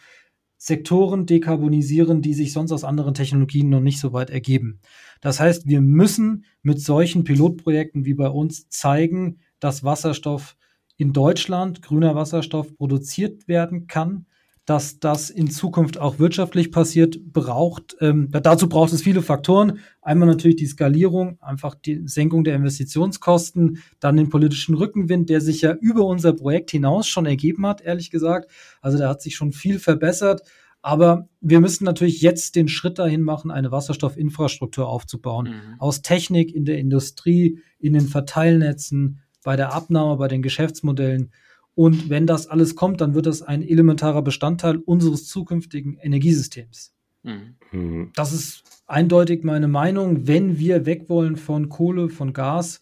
Sektoren 0.63 1.25
dekarbonisieren, 1.25 2.21
die 2.21 2.35
sich 2.35 2.53
sonst 2.53 2.71
aus 2.71 2.85
anderen 2.85 3.15
Technologien 3.15 3.71
noch 3.71 3.81
nicht 3.81 3.99
so 3.99 4.13
weit 4.13 4.29
ergeben. 4.29 4.81
Das 5.23 5.41
heißt, 5.41 5.67
wir 5.67 5.81
müssen 5.81 6.45
mit 6.61 6.83
solchen 6.83 7.25
Pilotprojekten 7.25 8.05
wie 8.05 8.13
bei 8.13 8.29
uns 8.29 8.69
zeigen, 8.69 9.39
dass 9.59 9.85
Wasserstoff 9.85 10.59
in 11.01 11.15
Deutschland 11.15 11.81
grüner 11.81 12.15
Wasserstoff 12.15 12.77
produziert 12.77 13.49
werden 13.49 13.87
kann, 13.87 14.27
dass 14.67 15.01
das 15.01 15.31
in 15.31 15.51
Zukunft 15.51 15.97
auch 15.97 16.19
wirtschaftlich 16.19 16.71
passiert, 16.71 17.33
braucht, 17.33 17.97
ähm, 18.03 18.29
dazu 18.31 18.69
braucht 18.69 18.93
es 18.93 19.01
viele 19.01 19.23
Faktoren. 19.23 19.79
Einmal 20.03 20.29
natürlich 20.29 20.59
die 20.59 20.67
Skalierung, 20.67 21.39
einfach 21.41 21.75
die 21.75 22.03
Senkung 22.07 22.45
der 22.45 22.55
Investitionskosten, 22.55 23.83
dann 23.99 24.19
den 24.19 24.29
politischen 24.29 24.75
Rückenwind, 24.75 25.31
der 25.31 25.41
sich 25.41 25.63
ja 25.63 25.73
über 25.73 26.05
unser 26.05 26.35
Projekt 26.35 26.71
hinaus 26.71 27.09
schon 27.09 27.25
ergeben 27.25 27.67
hat, 27.67 27.81
ehrlich 27.81 28.11
gesagt. 28.11 28.51
Also 28.83 28.99
da 28.99 29.09
hat 29.09 29.23
sich 29.23 29.37
schon 29.37 29.53
viel 29.53 29.79
verbessert. 29.79 30.43
Aber 30.83 31.29
wir 31.41 31.61
müssen 31.61 31.85
natürlich 31.85 32.21
jetzt 32.21 32.57
den 32.57 32.69
Schritt 32.69 32.99
dahin 32.99 33.23
machen, 33.23 33.51
eine 33.51 33.73
Wasserstoffinfrastruktur 33.73 34.87
aufzubauen. 34.87 35.47
Mhm. 35.47 35.81
Aus 35.81 36.03
Technik 36.03 36.55
in 36.55 36.67
der 36.67 36.77
Industrie, 36.77 37.59
in 37.79 37.95
den 37.95 38.07
Verteilnetzen, 38.07 39.21
bei 39.43 39.57
der 39.57 39.73
Abnahme, 39.73 40.17
bei 40.17 40.29
den 40.29 40.43
Geschäftsmodellen. 40.43 41.33
Und 41.75 42.11
wenn 42.11 42.27
das 42.27 42.47
alles 42.47 42.77
kommt, 42.77 43.01
dann 43.01 43.15
wird 43.15 43.27
das 43.27 43.43
ein 43.43 43.63
elementarer 43.63 44.23
Bestandteil 44.23 44.77
unseres 44.77 45.27
zukünftigen 45.27 45.99
Energiesystems. 45.99 46.95
Mhm. 47.23 47.57
mhm. 47.71 48.13
Das 48.15 48.33
ist 48.33 48.63
eindeutig 48.87 49.45
meine 49.45 49.69
Meinung. 49.69 50.27
Wenn 50.27 50.59
wir 50.59 50.87
weg 50.87 51.09
wollen 51.09 51.37
von 51.37 51.69
Kohle, 51.69 52.09
von 52.09 52.33
Gas 52.33 52.81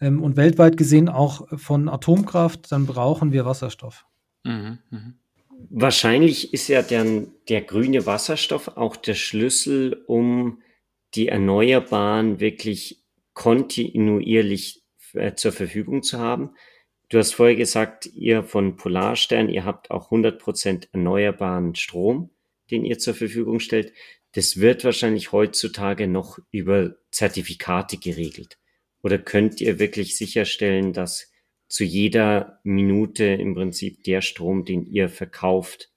ähm, 0.00 0.22
und 0.22 0.36
weltweit 0.36 0.76
gesehen 0.76 1.08
auch 1.08 1.46
von 1.58 1.88
Atomkraft, 1.88 2.70
dann 2.72 2.86
brauchen 2.86 3.32
wir 3.32 3.44
Wasserstoff. 3.44 4.06
Mhm. 4.44 4.78
Mhm. 4.90 5.14
Wahrscheinlich 5.68 6.54
ist 6.54 6.68
ja 6.68 6.82
dann 6.82 7.28
der 7.48 7.60
grüne 7.60 8.06
Wasserstoff 8.06 8.68
auch 8.76 8.96
der 8.96 9.14
Schlüssel, 9.14 10.02
um 10.06 10.62
die 11.14 11.28
Erneuerbaren 11.28 12.40
wirklich 12.40 13.02
kontinuierlich 13.34 14.82
äh, 15.14 15.34
zur 15.34 15.52
Verfügung 15.52 16.02
zu 16.02 16.18
haben. 16.18 16.54
Du 17.08 17.18
hast 17.18 17.34
vorher 17.34 17.56
gesagt, 17.56 18.06
ihr 18.06 18.44
von 18.44 18.76
Polarstern, 18.76 19.48
ihr 19.48 19.64
habt 19.64 19.90
auch 19.90 20.10
100% 20.10 20.88
erneuerbaren 20.92 21.74
Strom, 21.74 22.30
den 22.70 22.84
ihr 22.84 22.98
zur 22.98 23.14
Verfügung 23.14 23.58
stellt. 23.58 23.92
Das 24.32 24.60
wird 24.60 24.84
wahrscheinlich 24.84 25.32
heutzutage 25.32 26.06
noch 26.06 26.38
über 26.52 26.94
Zertifikate 27.10 27.96
geregelt. 27.98 28.58
Oder 29.02 29.18
könnt 29.18 29.60
ihr 29.60 29.80
wirklich 29.80 30.16
sicherstellen, 30.16 30.92
dass 30.92 31.32
zu 31.66 31.84
jeder 31.84 32.60
Minute 32.62 33.24
im 33.24 33.54
Prinzip 33.54 34.04
der 34.04 34.20
Strom, 34.20 34.64
den 34.64 34.86
ihr 34.86 35.08
verkauft, 35.08 35.90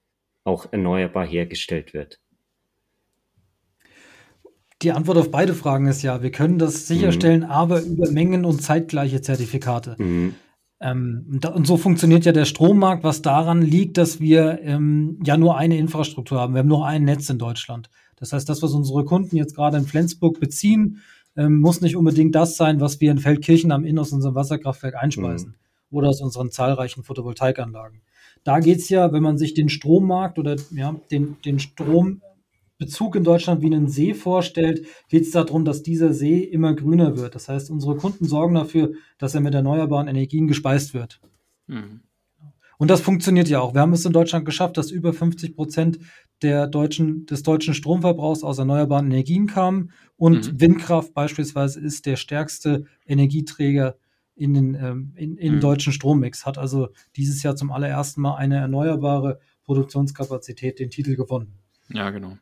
auch 0.43 0.71
erneuerbar 0.71 1.27
hergestellt 1.27 1.93
wird? 1.93 2.22
Die 4.83 4.91
Antwort 4.91 5.17
auf 5.17 5.31
beide 5.31 5.53
Fragen 5.53 5.87
ist 5.87 6.01
ja, 6.01 6.21
wir 6.21 6.31
können 6.31 6.59
das 6.59 6.87
sicherstellen, 6.87 7.41
mhm. 7.41 7.49
aber 7.49 7.81
über 7.81 8.11
Mengen 8.11 8.43
und 8.43 8.61
zeitgleiche 8.61 9.21
Zertifikate. 9.21 9.95
Mhm. 9.97 10.35
Ähm, 10.81 11.39
und 11.53 11.65
so 11.65 11.77
funktioniert 11.77 12.25
ja 12.25 12.33
der 12.33 12.43
Strommarkt, 12.43 13.05
was 13.05 13.21
daran 13.21 13.61
liegt, 13.61 13.97
dass 13.97 14.19
wir 14.19 14.59
ähm, 14.61 15.19
ja 15.25 15.37
nur 15.37 15.57
eine 15.57 15.77
Infrastruktur 15.77 16.39
haben. 16.39 16.53
Wir 16.53 16.59
haben 16.59 16.67
nur 16.67 16.85
ein 16.85 17.05
Netz 17.05 17.29
in 17.29 17.39
Deutschland. 17.39 17.89
Das 18.17 18.33
heißt, 18.33 18.47
das, 18.49 18.61
was 18.61 18.73
unsere 18.73 19.05
Kunden 19.05 19.37
jetzt 19.37 19.55
gerade 19.55 19.77
in 19.77 19.85
Flensburg 19.85 20.41
beziehen, 20.41 20.99
ähm, 21.37 21.59
muss 21.59 21.79
nicht 21.79 21.95
unbedingt 21.95 22.35
das 22.35 22.57
sein, 22.57 22.81
was 22.81 22.99
wir 22.99 23.11
in 23.11 23.19
Feldkirchen 23.19 23.71
am 23.71 23.85
Inn 23.85 23.97
aus 23.97 24.11
unserem 24.11 24.35
Wasserkraftwerk 24.35 24.95
einspeisen 24.95 25.55
mhm. 25.89 25.97
oder 25.97 26.09
aus 26.09 26.21
unseren 26.21 26.51
zahlreichen 26.51 27.03
Photovoltaikanlagen. 27.03 28.01
Da 28.43 28.59
geht's 28.59 28.89
ja, 28.89 29.13
wenn 29.13 29.23
man 29.23 29.37
sich 29.37 29.53
den 29.53 29.69
Strommarkt 29.69 30.37
oder 30.37 30.57
ja, 30.71 30.95
den, 31.09 31.37
den 31.45 31.59
Strom 31.59 32.21
Bezug 32.77 33.15
in 33.15 33.23
Deutschland 33.23 33.61
wie 33.61 33.67
einen 33.67 33.87
See 33.87 34.13
vorstellt, 34.13 34.85
geht 35.09 35.23
es 35.23 35.31
darum, 35.31 35.65
dass 35.65 35.83
dieser 35.83 36.13
See 36.13 36.39
immer 36.39 36.73
grüner 36.73 37.17
wird. 37.17 37.35
Das 37.35 37.49
heißt, 37.49 37.69
unsere 37.69 37.95
Kunden 37.95 38.25
sorgen 38.25 38.55
dafür, 38.55 38.93
dass 39.17 39.35
er 39.35 39.41
mit 39.41 39.53
erneuerbaren 39.53 40.07
Energien 40.07 40.47
gespeist 40.47 40.93
wird. 40.93 41.21
Mhm. 41.67 42.01
Und 42.77 42.89
das 42.89 43.01
funktioniert 43.01 43.47
ja 43.47 43.61
auch. 43.61 43.73
Wir 43.73 43.81
haben 43.81 43.93
es 43.93 44.05
in 44.05 44.13
Deutschland 44.13 44.45
geschafft, 44.45 44.77
dass 44.77 44.91
über 44.91 45.13
50 45.13 45.55
Prozent 45.55 45.99
der 46.41 46.67
deutschen, 46.67 47.25
des 47.25 47.43
deutschen 47.43 47.73
Stromverbrauchs 47.73 48.43
aus 48.43 48.57
erneuerbaren 48.57 49.09
Energien 49.09 49.47
kamen. 49.47 49.91
Und 50.17 50.51
mhm. 50.51 50.59
Windkraft 50.59 51.13
beispielsweise 51.13 51.79
ist 51.79 52.05
der 52.05 52.17
stärkste 52.17 52.85
Energieträger 53.05 53.95
in 54.35 54.53
den 54.53 54.75
ähm, 54.75 55.13
in, 55.15 55.37
in 55.37 55.55
mhm. 55.55 55.59
deutschen 55.59 55.93
Strommix, 55.93 56.45
hat 56.45 56.57
also 56.57 56.89
dieses 57.15 57.43
Jahr 57.43 57.55
zum 57.55 57.71
allerersten 57.71 58.21
Mal 58.21 58.35
eine 58.35 58.57
erneuerbare 58.57 59.39
Produktionskapazität 59.63 60.79
den 60.79 60.89
Titel 60.89 61.15
gewonnen. 61.15 61.59
Ja, 61.93 62.09
genau. 62.09 62.37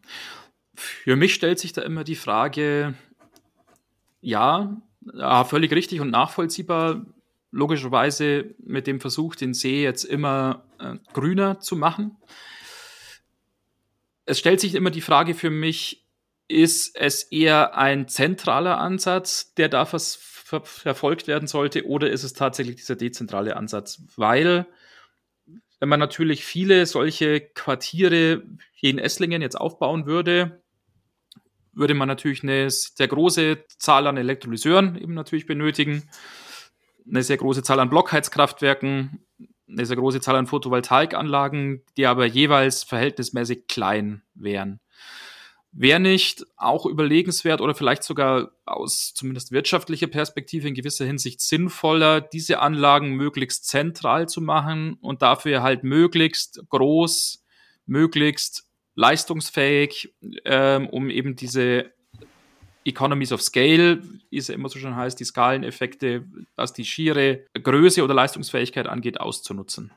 Für 0.74 1.16
mich 1.16 1.34
stellt 1.34 1.60
sich 1.60 1.74
da 1.74 1.82
immer 1.82 2.04
die 2.04 2.16
Frage, 2.16 2.96
ja, 4.22 4.82
ja, 5.14 5.44
völlig 5.44 5.72
richtig 5.74 6.00
und 6.00 6.10
nachvollziehbar, 6.10 7.06
logischerweise 7.52 8.56
mit 8.60 8.88
dem 8.88 9.02
Versuch, 9.02 9.36
den 9.36 9.54
See 9.54 9.84
jetzt 9.84 10.06
immer 10.06 10.64
äh, 10.80 10.96
grüner 11.14 11.60
zu 11.60 11.76
machen. 11.76 12.16
Es 14.26 14.40
stellt 14.40 14.62
sich 14.62 14.74
immer 14.74 14.90
die 14.90 15.02
Frage 15.02 15.34
für 15.34 15.50
mich, 15.50 16.08
ist 16.48 16.96
es 16.96 17.24
eher 17.24 17.78
ein 17.78 18.08
zentraler 18.08 18.80
Ansatz, 18.80 19.54
der 19.56 19.70
da 19.70 19.86
ver 19.86 20.00
verfolgt 20.64 21.28
werden 21.28 21.48
sollte, 21.48 21.86
oder 21.86 22.10
ist 22.10 22.24
es 22.24 22.34
tatsächlich 22.34 22.76
dieser 22.76 22.98
dezentrale 22.98 23.56
Ansatz? 23.56 24.02
Weil 24.18 24.68
wenn 25.82 25.90
man 25.90 26.00
natürlich 26.00 26.46
viele 26.46 26.86
solche 26.86 27.42
Quartiere 27.42 28.44
hier 28.72 28.92
in 28.92 29.00
Esslingen 29.00 29.42
jetzt 29.42 29.60
aufbauen 29.60 30.06
würde, 30.06 30.62
würde 31.74 31.96
man 31.96 32.08
natürlich 32.08 32.44
eine 32.44 32.70
sehr 32.70 33.08
große 33.08 33.66
Zahl 33.80 34.06
an 34.06 34.16
Elektrolyseuren 34.16 34.96
eben 34.96 35.16
natürlich 35.16 35.48
benötigen, 35.48 36.08
eine 37.10 37.24
sehr 37.24 37.38
große 37.38 37.64
Zahl 37.64 37.80
an 37.80 37.90
Blockheizkraftwerken, 37.90 39.26
eine 39.68 39.86
sehr 39.88 39.98
große 39.98 40.22
Zahl 40.22 40.36
an 40.36 40.46
Photovoltaikanlagen, 40.46 41.84
die 41.98 42.06
aber 42.06 42.28
jeweils 42.28 42.84
verhältnismäßig 42.84 43.66
klein 43.66 44.22
wären. 44.36 44.82
Wäre 45.74 46.02
nicht 46.02 46.46
auch 46.58 46.86
überlegenswert 46.86 47.62
oder 47.62 47.74
vielleicht 47.74 48.04
sogar 48.04 48.52
aus 48.66 49.14
zumindest 49.14 49.52
wirtschaftlicher 49.52 50.08
Perspektive 50.08 50.68
in 50.68 50.74
gewisser 50.74 51.06
Hinsicht 51.06 51.40
sinnvoller, 51.40 52.20
diese 52.20 52.60
Anlagen 52.60 53.16
möglichst 53.16 53.68
zentral 53.68 54.28
zu 54.28 54.42
machen 54.42 54.96
und 55.02 55.22
dafür 55.22 55.64
halt 55.64 55.84
möglichst 55.84 56.62
groß, 56.70 57.46
möglichst 57.86 58.68
leistungsfähig, 58.96 60.14
ähm, 60.44 60.90
um 60.90 61.10
eben 61.10 61.38
diese 61.38 61.92
Economies 62.84 63.32
of 63.32 63.42
Scale, 63.42 64.02
wie 64.30 64.38
es 64.38 64.48
ja 64.48 64.56
immer 64.56 64.70
so 64.70 64.80
schön 64.80 64.96
heißt, 64.96 65.20
die 65.20 65.26
Skaleneffekte, 65.26 66.26
was 66.56 66.74
die 66.74 66.86
schiere 66.86 67.46
Größe 67.54 68.04
oder 68.04 68.14
Leistungsfähigkeit 68.14 68.88
angeht, 68.88 69.20
auszunutzen. 69.20 69.92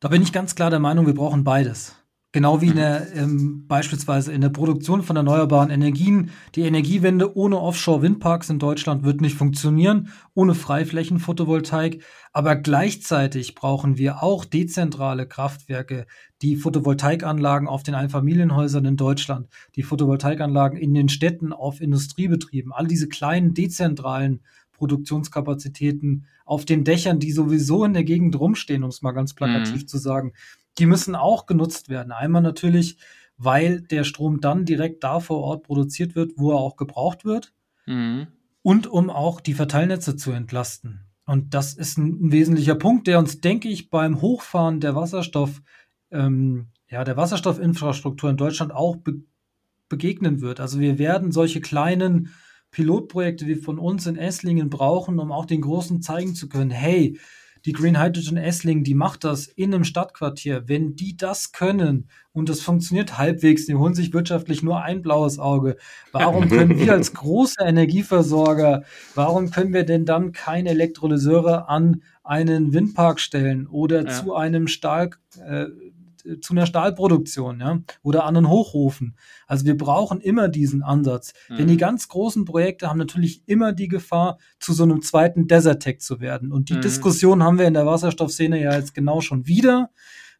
Da 0.00 0.08
bin 0.08 0.22
ich 0.22 0.32
ganz 0.32 0.54
klar 0.54 0.70
der 0.70 0.80
Meinung, 0.80 1.06
wir 1.06 1.14
brauchen 1.14 1.44
beides. 1.44 1.96
Genau 2.34 2.62
wie 2.62 2.68
in 2.68 2.76
der, 2.76 3.14
ähm, 3.14 3.66
beispielsweise 3.68 4.32
in 4.32 4.40
der 4.40 4.48
Produktion 4.48 5.02
von 5.02 5.16
erneuerbaren 5.16 5.68
Energien. 5.68 6.30
Die 6.54 6.62
Energiewende 6.62 7.36
ohne 7.36 7.60
Offshore-Windparks 7.60 8.48
in 8.48 8.58
Deutschland 8.58 9.04
wird 9.04 9.20
nicht 9.20 9.36
funktionieren, 9.36 10.08
ohne 10.32 10.54
Freiflächen-Photovoltaik. 10.54 12.02
Aber 12.32 12.56
gleichzeitig 12.56 13.54
brauchen 13.54 13.98
wir 13.98 14.22
auch 14.22 14.46
dezentrale 14.46 15.28
Kraftwerke, 15.28 16.06
die 16.40 16.56
Photovoltaikanlagen 16.56 17.68
auf 17.68 17.82
den 17.82 17.94
Einfamilienhäusern 17.94 18.86
in 18.86 18.96
Deutschland, 18.96 19.48
die 19.76 19.82
Photovoltaikanlagen 19.82 20.78
in 20.78 20.94
den 20.94 21.10
Städten 21.10 21.52
auf 21.52 21.82
Industriebetrieben, 21.82 22.72
all 22.72 22.86
diese 22.86 23.08
kleinen 23.08 23.52
dezentralen 23.52 24.40
Produktionskapazitäten 24.82 26.26
auf 26.44 26.64
den 26.64 26.82
Dächern, 26.82 27.20
die 27.20 27.30
sowieso 27.30 27.84
in 27.84 27.92
der 27.92 28.02
Gegend 28.02 28.38
rumstehen, 28.38 28.82
um 28.82 28.88
es 28.88 29.00
mal 29.00 29.12
ganz 29.12 29.32
plakativ 29.32 29.82
mhm. 29.82 29.86
zu 29.86 29.98
sagen 29.98 30.32
die 30.78 30.86
müssen 30.86 31.14
auch 31.14 31.46
genutzt 31.46 31.88
werden. 31.88 32.12
Einmal 32.12 32.42
natürlich, 32.42 32.98
weil 33.36 33.80
der 33.80 34.04
Strom 34.04 34.40
dann 34.40 34.64
direkt 34.64 35.04
da 35.04 35.20
vor 35.20 35.38
Ort 35.38 35.64
produziert 35.64 36.14
wird, 36.14 36.32
wo 36.36 36.52
er 36.52 36.58
auch 36.58 36.76
gebraucht 36.76 37.24
wird. 37.24 37.52
Mhm. 37.86 38.28
Und 38.62 38.86
um 38.86 39.10
auch 39.10 39.40
die 39.40 39.54
Verteilnetze 39.54 40.16
zu 40.16 40.30
entlasten. 40.30 41.00
Und 41.26 41.54
das 41.54 41.74
ist 41.74 41.98
ein, 41.98 42.26
ein, 42.26 42.32
wesentlicher 42.32 42.74
Punkt, 42.74 43.06
der 43.06 43.18
uns, 43.18 43.40
denke 43.40 43.68
ich, 43.68 43.90
beim 43.90 44.20
Hochfahren 44.20 44.80
der 44.80 44.94
Wasserstoff, 44.94 45.62
ähm, 46.10 46.68
ja, 46.88 47.04
der 47.04 47.16
Wasserstoffinfrastruktur 47.16 48.30
in 48.30 48.36
Deutschland 48.36 48.72
auch 48.72 48.96
be 48.96 49.22
begegnen 49.88 50.40
wird. 50.40 50.58
Also 50.58 50.80
wir 50.80 50.98
werden 50.98 51.32
solche 51.32 51.60
kleinen 51.60 52.30
Pilotprojekte 52.72 53.46
wie 53.46 53.54
von 53.54 53.78
uns 53.78 54.06
in 54.06 54.16
Esslingen 54.16 54.68
brauchen, 54.68 55.18
um 55.18 55.30
auch 55.30 55.46
den 55.46 55.60
Großen 55.60 56.02
zeigen 56.02 56.34
zu 56.34 56.48
können, 56.48 56.70
hey, 56.70 57.18
die 57.64 57.72
Green 57.72 58.00
Hydrogen 58.00 58.38
Essling, 58.38 58.82
die 58.82 58.94
macht 58.94 59.24
das 59.24 59.46
in 59.46 59.72
einem 59.72 59.84
Stadtquartier. 59.84 60.64
Wenn 60.66 60.96
die 60.96 61.16
das 61.16 61.52
können 61.52 62.08
und 62.32 62.48
das 62.48 62.60
funktioniert 62.60 63.18
halbwegs, 63.18 63.66
die 63.66 63.74
holen 63.74 63.94
sich 63.94 64.12
wirtschaftlich 64.12 64.62
nur 64.62 64.82
ein 64.82 65.02
blaues 65.02 65.38
Auge. 65.38 65.76
Warum 66.10 66.48
können 66.48 66.78
wir 66.78 66.92
als 66.92 67.14
große 67.14 67.62
Energieversorger, 67.62 68.82
warum 69.14 69.50
können 69.50 69.72
wir 69.72 69.84
denn 69.84 70.04
dann 70.04 70.32
keine 70.32 70.70
Elektrolyseure 70.70 71.68
an 71.68 72.02
einen 72.24 72.72
Windpark 72.72 73.20
stellen 73.20 73.66
oder 73.68 74.06
ja. 74.06 74.10
zu 74.10 74.34
einem 74.34 74.66
Stahl, 74.66 75.10
äh, 75.44 75.66
zu 76.40 76.52
einer 76.52 76.66
Stahlproduktion, 76.66 77.60
ja, 77.60 77.80
oder 78.02 78.24
an 78.24 78.36
einen 78.36 78.48
Hochrufen. 78.48 79.16
Also 79.46 79.66
wir 79.66 79.76
brauchen 79.76 80.20
immer 80.20 80.48
diesen 80.48 80.82
Ansatz. 80.82 81.32
Mhm. 81.48 81.56
Denn 81.56 81.68
die 81.68 81.76
ganz 81.76 82.08
großen 82.08 82.44
Projekte 82.44 82.88
haben 82.88 82.98
natürlich 82.98 83.42
immer 83.46 83.72
die 83.72 83.88
Gefahr, 83.88 84.38
zu 84.58 84.72
so 84.72 84.84
einem 84.84 85.02
zweiten 85.02 85.46
Desert 85.46 85.82
Tech 85.82 86.00
zu 86.00 86.20
werden. 86.20 86.52
Und 86.52 86.68
die 86.68 86.74
mhm. 86.74 86.82
Diskussion 86.82 87.42
haben 87.42 87.58
wir 87.58 87.66
in 87.66 87.74
der 87.74 87.86
Wasserstoffszene 87.86 88.60
ja 88.60 88.74
jetzt 88.74 88.94
genau 88.94 89.20
schon 89.20 89.46
wieder. 89.46 89.90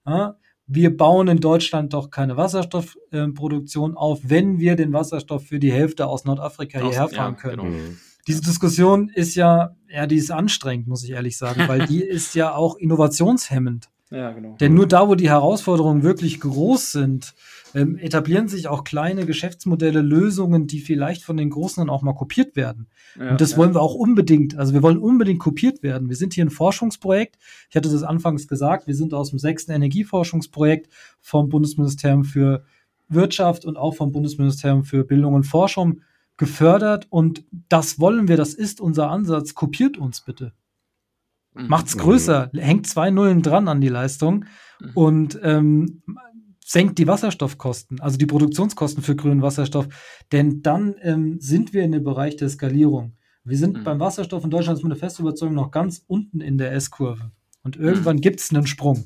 Ja, 0.07 0.37
wir 0.67 0.97
bauen 0.97 1.29
in 1.29 1.39
Deutschland 1.39 1.93
doch 1.93 2.11
keine 2.11 2.37
Wasserstoffproduktion 2.37 3.93
äh, 3.93 3.97
auf, 3.97 4.21
wenn 4.25 4.59
wir 4.59 4.77
den 4.77 4.93
Wasserstoff 4.93 5.47
für 5.47 5.59
die 5.59 5.73
Hälfte 5.73 6.07
aus 6.07 6.25
Nordafrika 6.25 6.81
hierher 6.81 7.09
fahren 7.09 7.35
ja, 7.35 7.41
können. 7.41 7.63
Genau. 7.63 7.77
Mhm. 7.77 7.99
Diese 8.27 8.41
Diskussion 8.41 9.09
ist 9.09 9.35
ja, 9.35 9.75
ja, 9.89 10.07
die 10.07 10.17
ist 10.17 10.31
anstrengend, 10.31 10.87
muss 10.87 11.03
ich 11.03 11.11
ehrlich 11.11 11.37
sagen, 11.37 11.67
weil 11.67 11.87
die 11.87 12.03
ist 12.03 12.35
ja 12.35 12.55
auch 12.55 12.77
innovationshemmend. 12.77 13.89
Ja, 14.13 14.33
genau. 14.33 14.57
Denn 14.61 14.75
nur 14.75 14.87
da, 14.87 15.09
wo 15.09 15.15
die 15.15 15.31
Herausforderungen 15.31 16.03
wirklich 16.03 16.39
groß 16.41 16.93
sind, 16.93 17.35
ähm, 17.75 17.97
etablieren 17.97 18.49
sich 18.49 18.69
auch 18.69 18.85
kleine 18.85 19.25
Geschäftsmodelle, 19.25 20.03
Lösungen, 20.03 20.67
die 20.67 20.81
vielleicht 20.81 21.25
von 21.25 21.39
den 21.39 21.49
Großen 21.49 21.81
dann 21.81 21.89
auch 21.89 22.03
mal 22.03 22.13
kopiert 22.13 22.55
werden. 22.55 22.89
Ja, 23.19 23.31
und 23.31 23.41
das 23.41 23.53
ja. 23.53 23.57
wollen 23.57 23.75
wir 23.75 23.81
auch 23.81 23.95
unbedingt. 23.95 24.59
Also 24.59 24.75
wir 24.75 24.83
wollen 24.83 24.99
unbedingt 24.99 25.41
kopiert 25.41 25.83
werden. 25.83 26.11
Wir 26.11 26.17
sind 26.17 26.35
hier 26.35 26.45
ein 26.45 26.51
Forschungsprojekt. 26.51 27.39
Ich 27.71 27.77
hatte 27.77 27.91
das 27.91 28.03
anfangs 28.03 28.47
gesagt. 28.47 28.87
Wir 28.87 28.95
sind 28.95 29.15
aus 29.15 29.31
dem 29.31 29.39
sechsten 29.39 29.73
Energieforschungsprojekt 29.73 30.93
vom 31.21 31.49
Bundesministerium 31.49 32.25
für 32.25 32.65
Wirtschaft 33.09 33.65
und 33.65 33.79
auch 33.79 33.95
vom 33.95 34.13
Bundesministerium 34.13 34.85
für 34.85 35.05
Bildung 35.05 35.35
und 35.35 35.45
Forschung 35.45 36.03
gefördert. 36.37 37.07
Und 37.09 37.45
das 37.69 37.99
wollen 37.99 38.29
wir. 38.29 38.37
Das 38.37 38.53
ist 38.53 38.81
unser 38.81 39.11
Ansatz. 39.11 39.55
Kopiert 39.55 39.97
uns 39.97 40.21
bitte. 40.21 40.53
Mhm. 41.55 41.69
Macht's 41.69 41.97
größer, 41.97 42.51
hängt 42.55 42.87
zwei 42.87 43.11
Nullen 43.11 43.43
dran 43.43 43.69
an 43.69 43.81
die 43.81 43.89
Leistung 43.89 44.45
mhm. 44.81 44.91
und 44.95 45.41
ähm, 45.43 46.03
senkt 46.65 46.99
die 46.99 47.07
Wasserstoffkosten, 47.07 48.01
also 48.01 48.17
die 48.17 48.27
Produktionskosten 48.27 49.03
für 49.03 49.17
grünen 49.17 49.43
Wasserstoff, 49.43 49.89
denn 50.33 50.63
dann 50.63 50.95
ähm, 51.03 51.39
sind 51.41 51.73
wir 51.73 51.83
in 51.83 51.93
dem 51.93 52.05
Bereich 52.05 52.37
der 52.37 52.49
Skalierung. 52.49 53.17
Wir 53.45 53.59
sind 53.59 53.79
mhm. 53.79 53.85
beim 53.85 54.01
Wasserstoff 54.01 54.45
in 54.45 54.51
Deutschland, 54.51 54.79
ist 54.79 54.83
meine 54.83 54.97
feste 54.97 55.23
Überzeugung, 55.23 55.55
noch 55.55 55.71
ganz 55.71 56.05
unten 56.07 56.41
in 56.41 56.59
der 56.59 56.73
S-Kurve. 56.73 57.33
Und 57.63 57.77
irgendwann 57.77 58.17
mhm. 58.17 58.21
gibt 58.21 58.41
es 58.41 58.51
einen 58.51 58.67
Sprung. 58.67 59.05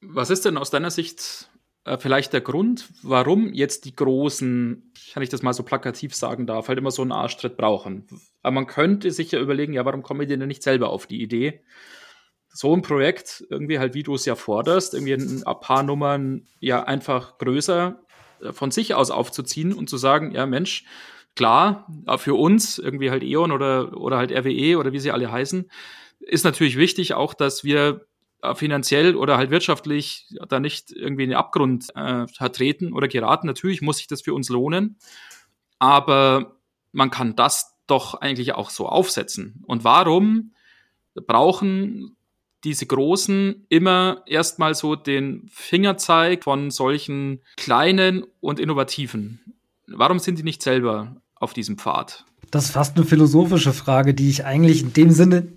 Was 0.00 0.30
ist 0.30 0.44
denn 0.44 0.56
aus 0.56 0.70
deiner 0.70 0.90
Sicht 0.90 1.50
äh, 1.84 1.98
vielleicht 1.98 2.32
der 2.32 2.40
Grund, 2.40 2.88
warum 3.02 3.52
jetzt 3.52 3.84
die 3.84 3.94
Großen, 3.94 4.92
kann 5.12 5.22
ich 5.22 5.28
das 5.28 5.42
mal 5.42 5.52
so 5.52 5.62
plakativ 5.62 6.14
sagen 6.14 6.46
darf, 6.46 6.68
halt 6.68 6.78
immer 6.78 6.90
so 6.90 7.02
einen 7.02 7.12
Arschtritt 7.12 7.56
brauchen? 7.56 8.06
Aber 8.42 8.54
man 8.54 8.66
könnte 8.66 9.10
sich 9.10 9.30
ja 9.32 9.40
überlegen, 9.40 9.72
ja, 9.72 9.84
warum 9.84 10.02
kommen 10.02 10.20
wir 10.20 10.26
denn 10.26 10.46
nicht 10.46 10.62
selber 10.62 10.90
auf 10.90 11.06
die 11.06 11.22
Idee, 11.22 11.60
so 12.48 12.74
ein 12.74 12.82
Projekt 12.82 13.44
irgendwie 13.50 13.78
halt, 13.78 13.94
wie 13.94 14.04
du 14.04 14.14
es 14.14 14.24
ja 14.24 14.36
forderst, 14.36 14.94
irgendwie 14.94 15.14
ein 15.14 15.42
paar 15.60 15.82
Nummern 15.82 16.46
ja 16.60 16.84
einfach 16.84 17.36
größer 17.38 18.00
äh, 18.40 18.52
von 18.52 18.70
sich 18.70 18.94
aus 18.94 19.10
aufzuziehen 19.10 19.72
und 19.72 19.90
zu 19.90 19.96
sagen, 19.96 20.30
ja 20.32 20.46
Mensch, 20.46 20.84
klar, 21.36 21.88
für 22.16 22.34
uns, 22.34 22.78
irgendwie 22.78 23.10
halt 23.10 23.24
E.ON 23.24 23.50
oder, 23.50 23.96
oder 23.96 24.18
halt 24.18 24.30
RWE 24.30 24.78
oder 24.78 24.92
wie 24.92 25.00
sie 25.00 25.10
alle 25.10 25.32
heißen, 25.32 25.68
ist 26.20 26.44
natürlich 26.44 26.76
wichtig 26.76 27.14
auch, 27.14 27.34
dass 27.34 27.64
wir 27.64 27.88
äh, 27.88 27.98
finanziell 28.54 29.16
oder 29.16 29.36
halt 29.36 29.50
wirtschaftlich 29.50 30.26
da 30.48 30.60
nicht 30.60 30.90
irgendwie 30.90 31.24
in 31.24 31.30
den 31.30 31.38
Abgrund 31.38 31.86
äh, 31.96 32.26
vertreten 32.28 32.92
oder 32.92 33.08
geraten. 33.08 33.46
Natürlich 33.46 33.80
muss 33.80 33.98
sich 33.98 34.06
das 34.06 34.22
für 34.22 34.34
uns 34.34 34.48
lohnen, 34.48 34.98
aber 35.78 36.56
man 36.92 37.10
kann 37.10 37.34
das 37.36 37.74
doch 37.86 38.14
eigentlich 38.14 38.54
auch 38.54 38.70
so 38.70 38.88
aufsetzen. 38.88 39.62
Und 39.66 39.84
warum 39.84 40.52
brauchen 41.26 42.16
diese 42.64 42.86
Großen 42.86 43.66
immer 43.68 44.22
erstmal 44.26 44.74
so 44.74 44.96
den 44.96 45.46
Fingerzeig 45.52 46.44
von 46.44 46.70
solchen 46.70 47.40
kleinen 47.56 48.24
und 48.40 48.58
innovativen. 48.58 49.40
Warum 49.86 50.18
sind 50.18 50.38
die 50.38 50.42
nicht 50.42 50.62
selber 50.62 51.16
auf 51.34 51.52
diesem 51.52 51.76
Pfad? 51.76 52.24
Das 52.50 52.66
ist 52.66 52.70
fast 52.70 52.96
eine 52.96 53.04
philosophische 53.04 53.72
Frage, 53.72 54.14
die 54.14 54.30
ich 54.30 54.44
eigentlich 54.46 54.82
in 54.82 54.92
dem 54.94 55.10
Sinne 55.10 55.48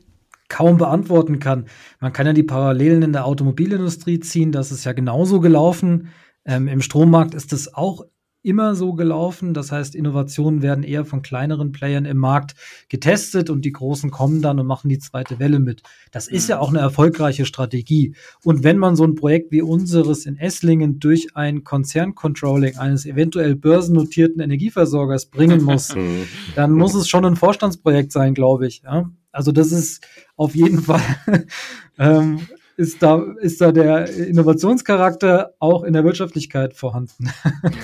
kaum 0.48 0.78
beantworten 0.78 1.40
kann. 1.40 1.66
Man 2.00 2.14
kann 2.14 2.28
ja 2.28 2.34
die 2.34 2.44
Parallelen 2.44 3.04
in 3.04 3.14
der 3.14 3.26
Automobilindustrie 3.26 4.20
ziehen, 4.20 4.52
das 4.52 4.72
ist 4.72 4.86
ja 4.86 4.94
genauso 4.94 5.40
gelaufen. 5.40 6.10
Ähm, 6.46 6.68
Im 6.68 6.82
Strommarkt 6.82 7.34
ist 7.34 7.54
es 7.54 7.74
auch 7.74 8.06
immer 8.48 8.76
so 8.76 8.94
gelaufen. 8.94 9.54
Das 9.54 9.72
heißt, 9.72 9.94
Innovationen 9.94 10.62
werden 10.62 10.84
eher 10.84 11.04
von 11.04 11.22
kleineren 11.22 11.74
Playern 11.74 12.06
im 12.06 12.18
Markt 12.18 12.56
getestet 12.88 13.50
und 13.50 13.66
die 13.66 13.74
Großen 13.74 14.10
kommen 14.10 14.42
dann 14.42 14.60
und 14.60 14.66
machen 14.66 14.88
die 14.88 15.00
zweite 15.00 15.38
Welle 15.40 15.60
mit. 15.60 15.84
Das 16.12 16.28
ist 16.28 16.48
ja 16.48 16.58
mhm. 16.58 16.62
auch 16.62 16.70
eine 16.70 16.80
erfolgreiche 16.80 17.46
Strategie. 17.46 18.16
Und 18.44 18.64
wenn 18.64 18.78
man 18.78 18.96
so 18.96 19.04
ein 19.04 19.16
Projekt 19.16 19.52
wie 19.52 19.62
unseres 19.62 20.26
in 20.26 20.38
Esslingen 20.38 21.00
durch 21.00 21.36
ein 21.36 21.66
Konzerncontrolling 21.66 22.78
eines 22.78 23.06
eventuell 23.06 23.56
börsennotierten 23.56 24.42
Energieversorgers 24.42 25.26
bringen 25.26 25.62
muss, 25.64 25.94
mhm. 25.96 26.24
dann 26.56 26.72
muss 26.72 26.96
es 26.96 27.10
schon 27.10 27.26
ein 27.26 27.36
Vorstandsprojekt 27.36 28.14
sein, 28.14 28.34
glaube 28.34 28.68
ich. 28.68 28.84
Ja? 28.84 29.12
Also 29.32 29.52
das 29.52 29.72
ist 29.72 30.06
auf 30.36 30.56
jeden 30.56 30.82
Fall 30.82 31.02
ähm, 32.00 32.48
ist 32.78 33.02
da, 33.02 33.24
ist 33.40 33.60
da 33.60 33.72
der 33.72 34.08
Innovationscharakter 34.10 35.54
auch 35.60 35.84
in 35.84 35.94
der 35.94 36.04
Wirtschaftlichkeit 36.04 36.76
vorhanden. 36.76 37.32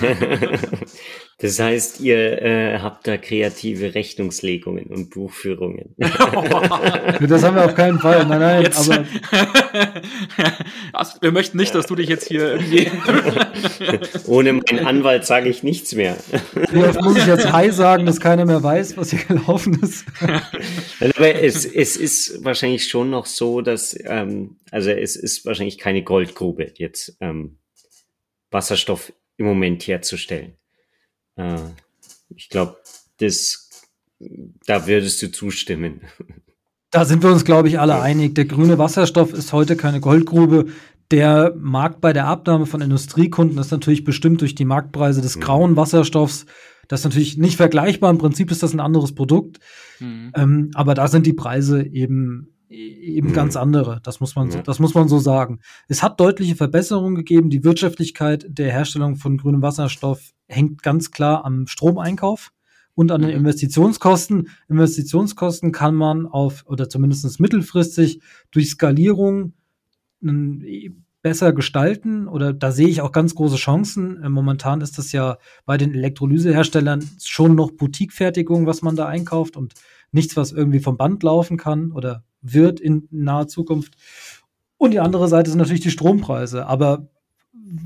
das 1.38 1.58
heißt, 1.58 2.00
ihr 2.00 2.42
äh, 2.42 2.78
habt 2.78 3.08
da 3.08 3.16
kreative 3.16 3.94
Rechnungslegungen 3.94 4.86
und 4.86 5.10
Buchführungen. 5.10 5.94
das 5.98 7.42
haben 7.42 7.56
wir 7.56 7.64
auf 7.64 7.74
keinen 7.74 7.98
Fall. 7.98 8.24
Nein, 8.26 8.38
nein, 8.38 8.62
jetzt. 8.62 8.88
aber. 8.88 9.04
also, 10.92 11.18
wir 11.20 11.32
möchten 11.32 11.56
nicht, 11.56 11.74
dass 11.74 11.86
du 11.86 11.96
dich 11.96 12.08
jetzt 12.08 12.28
hier 12.28 12.52
irgendwie. 12.52 12.88
Ohne 14.26 14.52
meinen 14.52 14.86
Anwalt 14.86 15.26
sage 15.26 15.48
ich 15.48 15.64
nichts 15.64 15.94
mehr. 15.94 16.16
Wie 16.70 16.84
oft 16.84 17.02
muss 17.02 17.16
ich 17.16 17.26
jetzt 17.26 17.52
Hi 17.52 17.72
sagen, 17.72 18.06
dass 18.06 18.20
keiner 18.20 18.44
mehr 18.44 18.62
weiß, 18.62 18.96
was 18.96 19.10
hier 19.10 19.24
gelaufen 19.24 19.80
ist? 19.82 20.04
aber 21.00 21.34
es, 21.34 21.64
es 21.64 21.96
ist 21.96 22.44
wahrscheinlich 22.44 22.86
schon 22.86 23.10
noch 23.10 23.26
so, 23.26 23.60
dass, 23.60 23.98
ähm, 24.04 24.58
also 24.70 24.90
es 24.90 25.16
ist 25.16 25.44
wahrscheinlich 25.44 25.78
keine 25.78 26.04
Goldgrube, 26.04 26.72
jetzt 26.76 27.16
ähm, 27.20 27.58
Wasserstoff 28.52 29.12
im 29.36 29.46
Moment 29.46 29.84
herzustellen. 29.88 30.56
Äh, 31.36 31.58
ich 32.34 32.48
glaube, 32.48 32.76
das, 33.18 33.70
da 34.66 34.86
würdest 34.86 35.22
du 35.22 35.30
zustimmen. 35.30 36.02
Da 36.90 37.04
sind 37.04 37.22
wir 37.22 37.32
uns, 37.32 37.44
glaube 37.44 37.68
ich, 37.68 37.80
alle 37.80 38.00
einig. 38.00 38.34
Der 38.34 38.44
grüne 38.44 38.78
Wasserstoff 38.78 39.32
ist 39.32 39.52
heute 39.52 39.76
keine 39.76 40.00
Goldgrube. 40.00 40.66
Der 41.10 41.54
Markt 41.56 42.00
bei 42.00 42.12
der 42.12 42.26
Abnahme 42.26 42.66
von 42.66 42.80
Industriekunden 42.80 43.58
ist 43.58 43.72
natürlich 43.72 44.04
bestimmt 44.04 44.40
durch 44.40 44.54
die 44.54 44.64
Marktpreise 44.64 45.20
des 45.20 45.36
mhm. 45.36 45.40
grauen 45.40 45.76
Wasserstoffs. 45.76 46.46
Das 46.88 47.00
ist 47.00 47.04
natürlich 47.04 47.36
nicht 47.36 47.56
vergleichbar. 47.56 48.10
Im 48.10 48.18
Prinzip 48.18 48.50
ist 48.50 48.62
das 48.62 48.72
ein 48.72 48.80
anderes 48.80 49.14
Produkt. 49.14 49.58
Mhm. 50.00 50.32
Ähm, 50.36 50.70
aber 50.74 50.94
da 50.94 51.08
sind 51.08 51.26
die 51.26 51.32
Preise 51.32 51.82
eben 51.82 52.53
eben 52.74 53.28
mhm. 53.28 53.32
ganz 53.32 53.56
andere. 53.56 54.00
Das 54.02 54.20
muss 54.20 54.34
man, 54.34 54.50
ja. 54.50 54.62
das 54.62 54.78
muss 54.78 54.94
man 54.94 55.08
so 55.08 55.18
sagen. 55.18 55.60
Es 55.88 56.02
hat 56.02 56.20
deutliche 56.20 56.56
Verbesserungen 56.56 57.14
gegeben. 57.14 57.50
Die 57.50 57.64
Wirtschaftlichkeit 57.64 58.46
der 58.48 58.72
Herstellung 58.72 59.16
von 59.16 59.36
grünem 59.36 59.62
Wasserstoff 59.62 60.32
hängt 60.46 60.82
ganz 60.82 61.10
klar 61.10 61.44
am 61.44 61.66
Stromeinkauf 61.66 62.50
und 62.94 63.10
an 63.10 63.22
den 63.22 63.30
mhm. 63.30 63.38
Investitionskosten. 63.38 64.48
Investitionskosten 64.68 65.72
kann 65.72 65.94
man 65.94 66.26
auf, 66.26 66.64
oder 66.66 66.88
zumindest 66.88 67.40
mittelfristig, 67.40 68.20
durch 68.50 68.70
Skalierung 68.70 69.52
besser 71.24 71.54
gestalten 71.54 72.28
oder 72.28 72.52
da 72.52 72.70
sehe 72.70 72.86
ich 72.86 73.00
auch 73.00 73.10
ganz 73.10 73.34
große 73.34 73.56
Chancen. 73.56 74.22
Äh, 74.22 74.28
momentan 74.28 74.82
ist 74.82 74.98
das 74.98 75.10
ja 75.10 75.38
bei 75.64 75.78
den 75.78 75.94
Elektrolyseherstellern 75.94 77.02
schon 77.22 77.54
noch 77.54 77.70
Boutiquefertigung, 77.72 78.66
was 78.66 78.82
man 78.82 78.94
da 78.94 79.06
einkauft 79.06 79.56
und 79.56 79.72
nichts, 80.14 80.36
was 80.36 80.52
irgendwie 80.52 80.80
vom 80.80 80.96
Band 80.96 81.22
laufen 81.22 81.56
kann 81.56 81.92
oder 81.92 82.24
wird 82.40 82.80
in 82.80 83.08
naher 83.10 83.48
Zukunft. 83.48 83.94
Und 84.76 84.92
die 84.92 85.00
andere 85.00 85.28
Seite 85.28 85.50
sind 85.50 85.58
natürlich 85.58 85.82
die 85.82 85.90
Strompreise. 85.90 86.66
Aber 86.66 87.08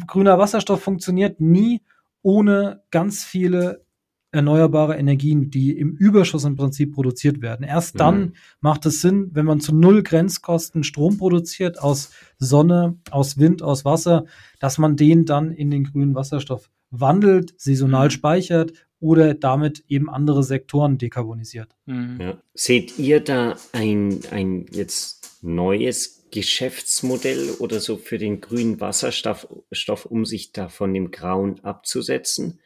grüner 0.06 0.38
Wasserstoff 0.38 0.82
funktioniert 0.82 1.40
nie 1.40 1.82
ohne 2.22 2.82
ganz 2.90 3.24
viele 3.24 3.84
erneuerbare 4.30 4.96
Energien, 4.96 5.50
die 5.50 5.76
im 5.78 5.94
Überschuss 5.94 6.44
im 6.44 6.56
Prinzip 6.56 6.94
produziert 6.94 7.40
werden. 7.40 7.64
Erst 7.64 7.98
dann 7.98 8.20
mhm. 8.20 8.32
macht 8.60 8.84
es 8.84 9.00
Sinn, 9.00 9.30
wenn 9.32 9.46
man 9.46 9.60
zu 9.60 9.74
null 9.74 10.02
Grenzkosten 10.02 10.84
Strom 10.84 11.16
produziert 11.16 11.80
aus 11.80 12.10
Sonne, 12.38 12.98
aus 13.10 13.38
Wind, 13.38 13.62
aus 13.62 13.86
Wasser, 13.86 14.26
dass 14.60 14.76
man 14.76 14.96
den 14.96 15.24
dann 15.24 15.50
in 15.50 15.70
den 15.70 15.84
grünen 15.84 16.14
Wasserstoff 16.14 16.68
wandelt, 16.90 17.54
saisonal 17.56 18.06
mhm. 18.06 18.10
speichert 18.10 18.72
oder 19.00 19.34
damit 19.34 19.84
eben 19.88 20.10
andere 20.10 20.42
Sektoren 20.42 20.98
dekarbonisiert. 20.98 21.76
Mhm. 21.86 22.20
Ja. 22.20 22.42
Seht 22.54 22.98
ihr 22.98 23.20
da 23.20 23.56
ein, 23.72 24.20
ein 24.30 24.66
jetzt 24.72 25.42
neues 25.42 26.26
Geschäftsmodell 26.30 27.50
oder 27.58 27.80
so 27.80 27.96
für 27.96 28.18
den 28.18 28.40
grünen 28.40 28.80
Wasserstoff, 28.80 29.48
Stoff, 29.72 30.04
um 30.04 30.24
sich 30.24 30.52
da 30.52 30.68
von 30.68 30.92
dem 30.92 31.10
Grauen 31.10 31.62
abzusetzen? 31.64 32.60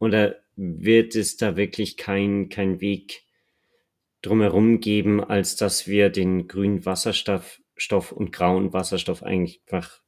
Oder 0.00 0.36
wird 0.56 1.14
es 1.14 1.36
da 1.36 1.56
wirklich 1.56 1.96
kein, 1.96 2.48
kein 2.48 2.80
Weg 2.80 3.22
drumherum 4.22 4.80
geben, 4.80 5.22
als 5.22 5.56
dass 5.56 5.86
wir 5.86 6.10
den 6.10 6.48
grünen 6.48 6.84
Wasserstoff 6.84 7.60
Stoff 7.80 8.10
und 8.10 8.32
grauen 8.32 8.72
Wasserstoff 8.72 9.22
einfach 9.22 10.00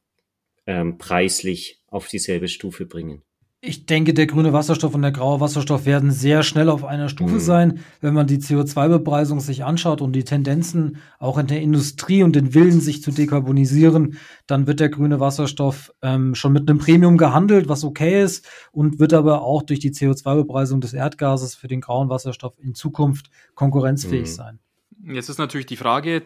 ähm, 0.66 0.98
preislich 0.98 1.80
auf 1.86 2.08
dieselbe 2.08 2.48
Stufe 2.48 2.84
bringen? 2.84 3.22
Ich 3.62 3.84
denke, 3.84 4.14
der 4.14 4.26
grüne 4.26 4.54
Wasserstoff 4.54 4.94
und 4.94 5.02
der 5.02 5.10
graue 5.10 5.40
Wasserstoff 5.40 5.84
werden 5.84 6.12
sehr 6.12 6.42
schnell 6.42 6.70
auf 6.70 6.82
einer 6.82 7.10
Stufe 7.10 7.34
mhm. 7.34 7.40
sein. 7.40 7.80
Wenn 8.00 8.14
man 8.14 8.26
die 8.26 8.38
CO2-Bepreisung 8.38 9.40
sich 9.40 9.64
anschaut 9.64 10.00
und 10.00 10.14
die 10.14 10.24
Tendenzen 10.24 10.96
auch 11.18 11.36
in 11.36 11.46
der 11.46 11.60
Industrie 11.60 12.22
und 12.22 12.34
den 12.34 12.54
Willen, 12.54 12.80
sich 12.80 13.02
zu 13.02 13.10
dekarbonisieren, 13.10 14.18
dann 14.46 14.66
wird 14.66 14.80
der 14.80 14.88
grüne 14.88 15.20
Wasserstoff 15.20 15.92
ähm, 16.00 16.34
schon 16.34 16.54
mit 16.54 16.70
einem 16.70 16.78
Premium 16.78 17.18
gehandelt, 17.18 17.68
was 17.68 17.84
okay 17.84 18.22
ist, 18.22 18.48
und 18.72 18.98
wird 18.98 19.12
aber 19.12 19.42
auch 19.42 19.62
durch 19.62 19.78
die 19.80 19.90
CO2-Bepreisung 19.90 20.80
des 20.80 20.94
Erdgases 20.94 21.54
für 21.54 21.68
den 21.68 21.82
grauen 21.82 22.08
Wasserstoff 22.08 22.54
in 22.62 22.74
Zukunft 22.74 23.30
konkurrenzfähig 23.54 24.22
mhm. 24.22 24.26
sein. 24.26 24.58
Jetzt 25.04 25.28
ist 25.28 25.38
natürlich 25.38 25.66
die 25.66 25.76
Frage, 25.76 26.22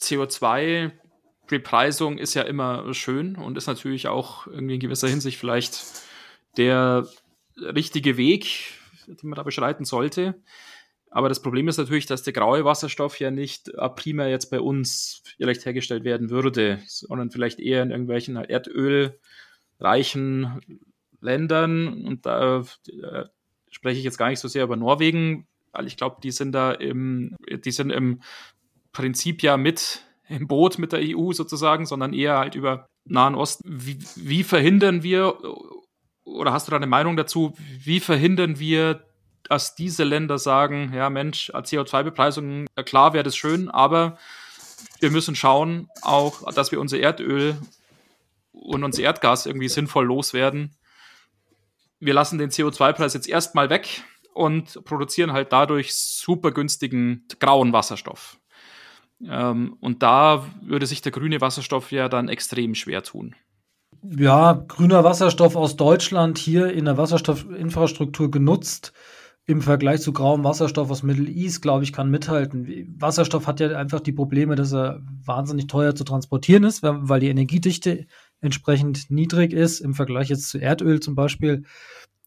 CO2 0.00 0.92
Bepreisung 1.48 2.18
ist 2.18 2.34
ja 2.34 2.42
immer 2.42 2.94
schön 2.94 3.34
und 3.34 3.58
ist 3.58 3.66
natürlich 3.66 4.06
auch 4.06 4.46
irgendwie 4.46 4.74
in 4.74 4.80
gewisser 4.80 5.08
Hinsicht 5.08 5.38
vielleicht 5.38 5.82
der 6.58 7.06
richtige 7.56 8.16
Weg, 8.16 8.72
den 9.06 9.30
man 9.30 9.36
da 9.36 9.42
beschreiten 9.42 9.84
sollte. 9.84 10.42
Aber 11.10 11.28
das 11.28 11.40
Problem 11.40 11.68
ist 11.68 11.78
natürlich, 11.78 12.06
dass 12.06 12.22
der 12.22 12.32
graue 12.34 12.64
Wasserstoff 12.64 13.18
ja 13.18 13.30
nicht 13.30 13.70
primär 13.96 14.28
jetzt 14.28 14.50
bei 14.50 14.60
uns 14.60 15.22
vielleicht 15.36 15.64
hergestellt 15.64 16.04
werden 16.04 16.28
würde, 16.30 16.82
sondern 16.86 17.30
vielleicht 17.30 17.60
eher 17.60 17.82
in 17.82 17.90
irgendwelchen 17.90 18.36
erdölreichen 18.36 19.16
Ländern. 21.20 22.04
Und 22.04 22.26
da 22.26 22.58
äh, 22.60 23.24
spreche 23.70 23.98
ich 23.98 24.04
jetzt 24.04 24.18
gar 24.18 24.28
nicht 24.28 24.40
so 24.40 24.48
sehr 24.48 24.64
über 24.64 24.76
Norwegen, 24.76 25.46
weil 25.72 25.86
ich 25.86 25.96
glaube, 25.96 26.16
die 26.22 26.30
sind 26.30 26.52
da 26.52 26.72
im, 26.72 27.36
die 27.48 27.70
sind 27.70 27.90
im 27.90 28.20
Prinzip 28.92 29.42
ja 29.42 29.56
mit 29.56 30.02
im 30.28 30.46
Boot 30.46 30.78
mit 30.78 30.92
der 30.92 31.00
EU 31.02 31.32
sozusagen, 31.32 31.86
sondern 31.86 32.12
eher 32.12 32.36
halt 32.38 32.54
über 32.54 32.86
Nahen 33.04 33.34
Osten. 33.34 33.64
Wie, 33.66 33.98
wie 34.16 34.42
verhindern 34.42 35.02
wir, 35.02 35.38
oder 36.34 36.52
hast 36.52 36.66
du 36.66 36.70
da 36.70 36.76
eine 36.76 36.86
Meinung 36.86 37.16
dazu, 37.16 37.54
wie 37.82 38.00
verhindern 38.00 38.58
wir 38.58 39.04
dass 39.48 39.74
diese 39.74 40.04
Länder 40.04 40.38
sagen, 40.38 40.92
ja 40.94 41.10
Mensch, 41.10 41.50
CO2-Bepreisung, 41.50 42.66
klar 42.84 43.14
wäre 43.14 43.24
das 43.24 43.36
schön, 43.36 43.70
aber 43.70 44.18
wir 45.00 45.10
müssen 45.10 45.34
schauen 45.34 45.88
auch, 46.02 46.52
dass 46.52 46.70
wir 46.70 46.80
unser 46.80 46.98
Erdöl 46.98 47.56
und 48.52 48.84
unser 48.84 49.02
Erdgas 49.02 49.46
irgendwie 49.46 49.68
sinnvoll 49.68 50.06
loswerden. 50.06 50.76
Wir 52.00 52.14
lassen 52.14 52.38
den 52.38 52.50
CO2-Preis 52.50 53.14
jetzt 53.14 53.28
erstmal 53.28 53.70
weg 53.70 54.02
und 54.34 54.84
produzieren 54.84 55.32
halt 55.32 55.52
dadurch 55.52 55.94
super 55.94 56.52
günstigen 56.52 57.26
grauen 57.40 57.72
Wasserstoff. 57.72 58.38
Ähm, 59.26 59.76
und 59.80 60.02
da 60.02 60.46
würde 60.62 60.86
sich 60.86 61.02
der 61.02 61.10
grüne 61.10 61.40
Wasserstoff 61.40 61.90
ja 61.90 62.08
dann 62.08 62.28
extrem 62.28 62.74
schwer 62.74 63.02
tun. 63.02 63.34
Ja, 64.02 64.64
grüner 64.68 65.04
Wasserstoff 65.04 65.56
aus 65.56 65.76
Deutschland 65.76 66.38
hier 66.38 66.72
in 66.72 66.84
der 66.84 66.96
Wasserstoffinfrastruktur 66.96 68.30
genutzt 68.30 68.92
im 69.48 69.62
Vergleich 69.62 70.02
zu 70.02 70.12
grauem 70.12 70.44
Wasserstoff 70.44 70.90
aus 70.90 71.02
Middle 71.02 71.28
East, 71.28 71.62
glaube 71.62 71.82
ich, 71.82 71.92
kann 71.94 72.10
mithalten. 72.10 72.94
Wasserstoff 72.98 73.46
hat 73.46 73.60
ja 73.60 73.76
einfach 73.78 74.00
die 74.00 74.12
Probleme, 74.12 74.56
dass 74.56 74.74
er 74.74 75.00
wahnsinnig 75.24 75.68
teuer 75.68 75.94
zu 75.94 76.04
transportieren 76.04 76.64
ist, 76.64 76.82
weil 76.82 77.20
die 77.20 77.28
Energiedichte 77.28 78.06
entsprechend 78.42 79.10
niedrig 79.10 79.54
ist 79.54 79.80
im 79.80 79.94
Vergleich 79.94 80.28
jetzt 80.28 80.50
zu 80.50 80.58
Erdöl 80.58 81.00
zum 81.00 81.14
Beispiel. 81.14 81.64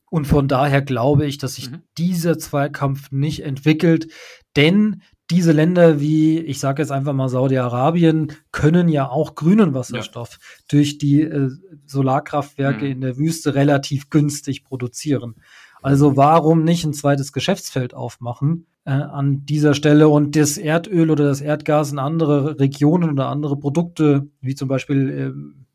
Und 0.10 0.26
von 0.26 0.48
daher 0.48 0.82
glaube 0.82 1.28
ich, 1.28 1.38
dass 1.38 1.56
sich 1.56 1.70
mhm. 1.70 1.84
dieser 1.98 2.40
Zweikampf 2.40 3.12
nicht 3.12 3.44
entwickelt, 3.44 4.08
denn 4.56 5.04
diese 5.32 5.54
Länder 5.54 6.00
wie, 6.02 6.40
ich 6.40 6.60
sage 6.60 6.82
jetzt 6.82 6.92
einfach 6.92 7.14
mal 7.14 7.30
Saudi-Arabien, 7.30 8.34
können 8.52 8.90
ja 8.90 9.10
auch 9.10 9.36
grünen 9.36 9.74
Wasserstoff 9.74 10.38
ja. 10.40 10.48
durch 10.70 10.98
die 10.98 11.22
äh, 11.22 11.50
Solarkraftwerke 11.86 12.86
mhm. 12.86 12.92
in 12.92 13.02
der 13.02 13.18
Wüste 13.18 13.56
relativ 13.56 14.10
günstig 14.10 14.64
produzieren. 14.64 15.36
Also 15.82 16.18
warum 16.18 16.64
nicht 16.64 16.86
ein 16.86 16.94
zweites 16.94 17.34
Geschäftsfeld 17.34 17.94
aufmachen 17.94 18.68
äh, 18.86 18.92
an 18.92 19.46
dieser 19.46 19.74
Stelle 19.74 20.10
und 20.10 20.36
das 20.36 20.58
Erdöl 20.58 21.10
oder 21.10 21.26
das 21.26 21.42
Erdgas 21.42 21.92
in 21.92 22.00
andere 22.00 22.60
Regionen 22.60 23.10
oder 23.10 23.30
andere 23.30 23.58
Produkte, 23.58 24.28
wie 24.42 24.54
zum 24.54 24.68
Beispiel 24.68 25.10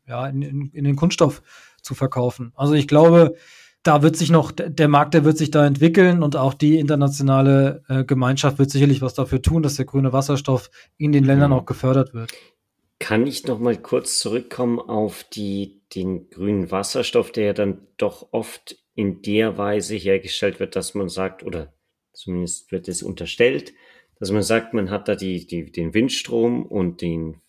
äh, 0.05 0.09
ja, 0.09 0.27
in, 0.27 0.41
in, 0.43 0.69
in 0.71 0.83
den 0.83 0.95
Kunststoff 0.95 1.41
zu 1.81 1.95
verkaufen. 1.95 2.53
Also 2.55 2.73
ich 2.73 2.87
glaube, 2.87 3.35
da 3.83 4.01
wird 4.01 4.17
sich 4.17 4.29
noch, 4.29 4.51
der 4.51 4.87
Markt, 4.87 5.13
der 5.13 5.23
wird 5.23 5.37
sich 5.37 5.51
da 5.51 5.65
entwickeln 5.65 6.23
und 6.23 6.35
auch 6.35 6.53
die 6.53 6.77
internationale 6.77 7.83
äh, 7.87 8.03
Gemeinschaft 8.03 8.59
wird 8.59 8.69
sicherlich 8.69 9.01
was 9.01 9.13
dafür 9.13 9.41
tun, 9.41 9.63
dass 9.63 9.75
der 9.75 9.85
grüne 9.85 10.11
Wasserstoff 10.13 10.69
in 10.97 11.11
den 11.11 11.23
Ländern 11.23 11.51
mhm. 11.51 11.57
auch 11.57 11.65
gefördert 11.65 12.13
wird. 12.13 12.33
Kann 12.99 13.27
ich 13.27 13.45
noch 13.45 13.59
mal 13.59 13.77
kurz 13.77 14.19
zurückkommen 14.19 14.79
auf 14.79 15.23
die, 15.23 15.81
den 15.95 16.29
grünen 16.29 16.71
Wasserstoff, 16.71 17.31
der 17.31 17.45
ja 17.45 17.53
dann 17.53 17.87
doch 17.97 18.29
oft 18.31 18.77
in 18.95 19.21
der 19.21 19.57
Weise 19.57 19.95
hergestellt 19.95 20.59
wird, 20.59 20.75
dass 20.75 20.95
man 20.95 21.07
sagt, 21.07 21.43
oder 21.43 21.73
zumindest 22.13 22.71
wird 22.71 22.87
es 22.87 23.03
unterstellt, 23.03 23.73
dass 24.19 24.31
man 24.31 24.41
sagt, 24.41 24.73
man 24.73 24.89
hat 24.89 25.07
da 25.07 25.15
die, 25.15 25.45
die, 25.45 25.71
den 25.71 25.93
Windstrom 25.93 26.65
und 26.65 27.01
den 27.01 27.41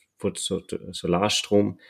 Solarstrom. 0.92 1.80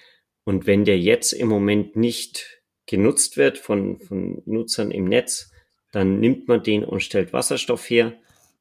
Und 0.45 0.67
wenn 0.67 0.85
der 0.85 0.99
jetzt 0.99 1.33
im 1.33 1.49
Moment 1.49 1.97
nicht 1.97 2.58
genutzt 2.89 3.37
wird 3.37 3.59
von, 3.59 4.01
von 4.01 4.43
Nutzern 4.47 4.91
im 4.91 5.05
Netz, 5.05 5.53
dann 5.93 6.19
nimmt 6.19 6.49
man 6.49 6.63
den 6.63 6.85
und 6.85 7.03
stellt 7.03 7.33
Wasserstoff 7.33 7.89
her. 7.89 8.15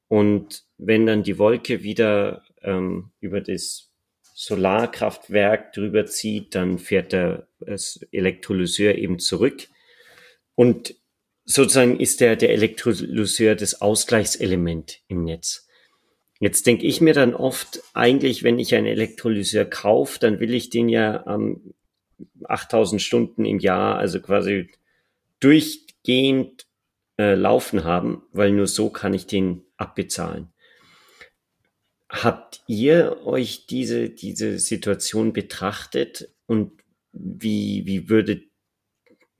Und 0.07 0.65
wenn 0.77 1.07
dann 1.07 1.23
die 1.23 1.39
Wolke 1.39 1.81
wieder 1.81 2.43
ähm, 2.61 3.11
über 3.19 3.41
das 3.41 3.91
Solarkraftwerk 4.35 5.73
drüber 5.73 6.05
zieht, 6.05 6.53
dann 6.53 6.77
fährt 6.77 7.11
der 7.11 7.47
Elektrolyseur 8.11 8.95
eben 8.95 9.17
zurück 9.17 9.67
und 10.53 10.95
sozusagen 11.45 11.99
ist 11.99 12.19
der, 12.19 12.35
der 12.35 12.51
Elektrolyseur 12.51 13.55
das 13.55 13.81
Ausgleichselement 13.81 14.99
im 15.07 15.23
Netz. 15.23 15.67
Jetzt 16.39 16.67
denke 16.67 16.85
ich 16.85 17.01
mir 17.01 17.13
dann 17.13 17.33
oft, 17.33 17.81
eigentlich, 17.93 18.43
wenn 18.43 18.59
ich 18.59 18.75
einen 18.75 18.85
Elektrolyseur 18.85 19.65
kaufe, 19.65 20.19
dann 20.19 20.39
will 20.39 20.53
ich 20.53 20.69
den 20.69 20.87
ja 20.87 21.25
ähm, 21.27 21.73
8000 22.49 23.01
Stunden 23.01 23.45
im 23.45 23.60
Jahr, 23.60 23.97
also 23.97 24.19
quasi 24.19 24.69
durchgehend 25.39 26.65
äh, 27.17 27.36
laufen 27.36 27.83
haben, 27.83 28.23
weil 28.31 28.51
nur 28.51 28.67
so 28.67 28.89
kann 28.89 29.13
ich 29.13 29.27
den 29.27 29.63
abbezahlen. 29.77 30.53
Habt 32.10 32.62
ihr 32.67 33.25
euch 33.25 33.65
diese, 33.67 34.10
diese 34.10 34.60
Situation 34.60 35.33
betrachtet 35.33 36.29
und 36.45 36.71
wie, 37.12 37.86
wie 37.86 38.10
würdet 38.10 38.43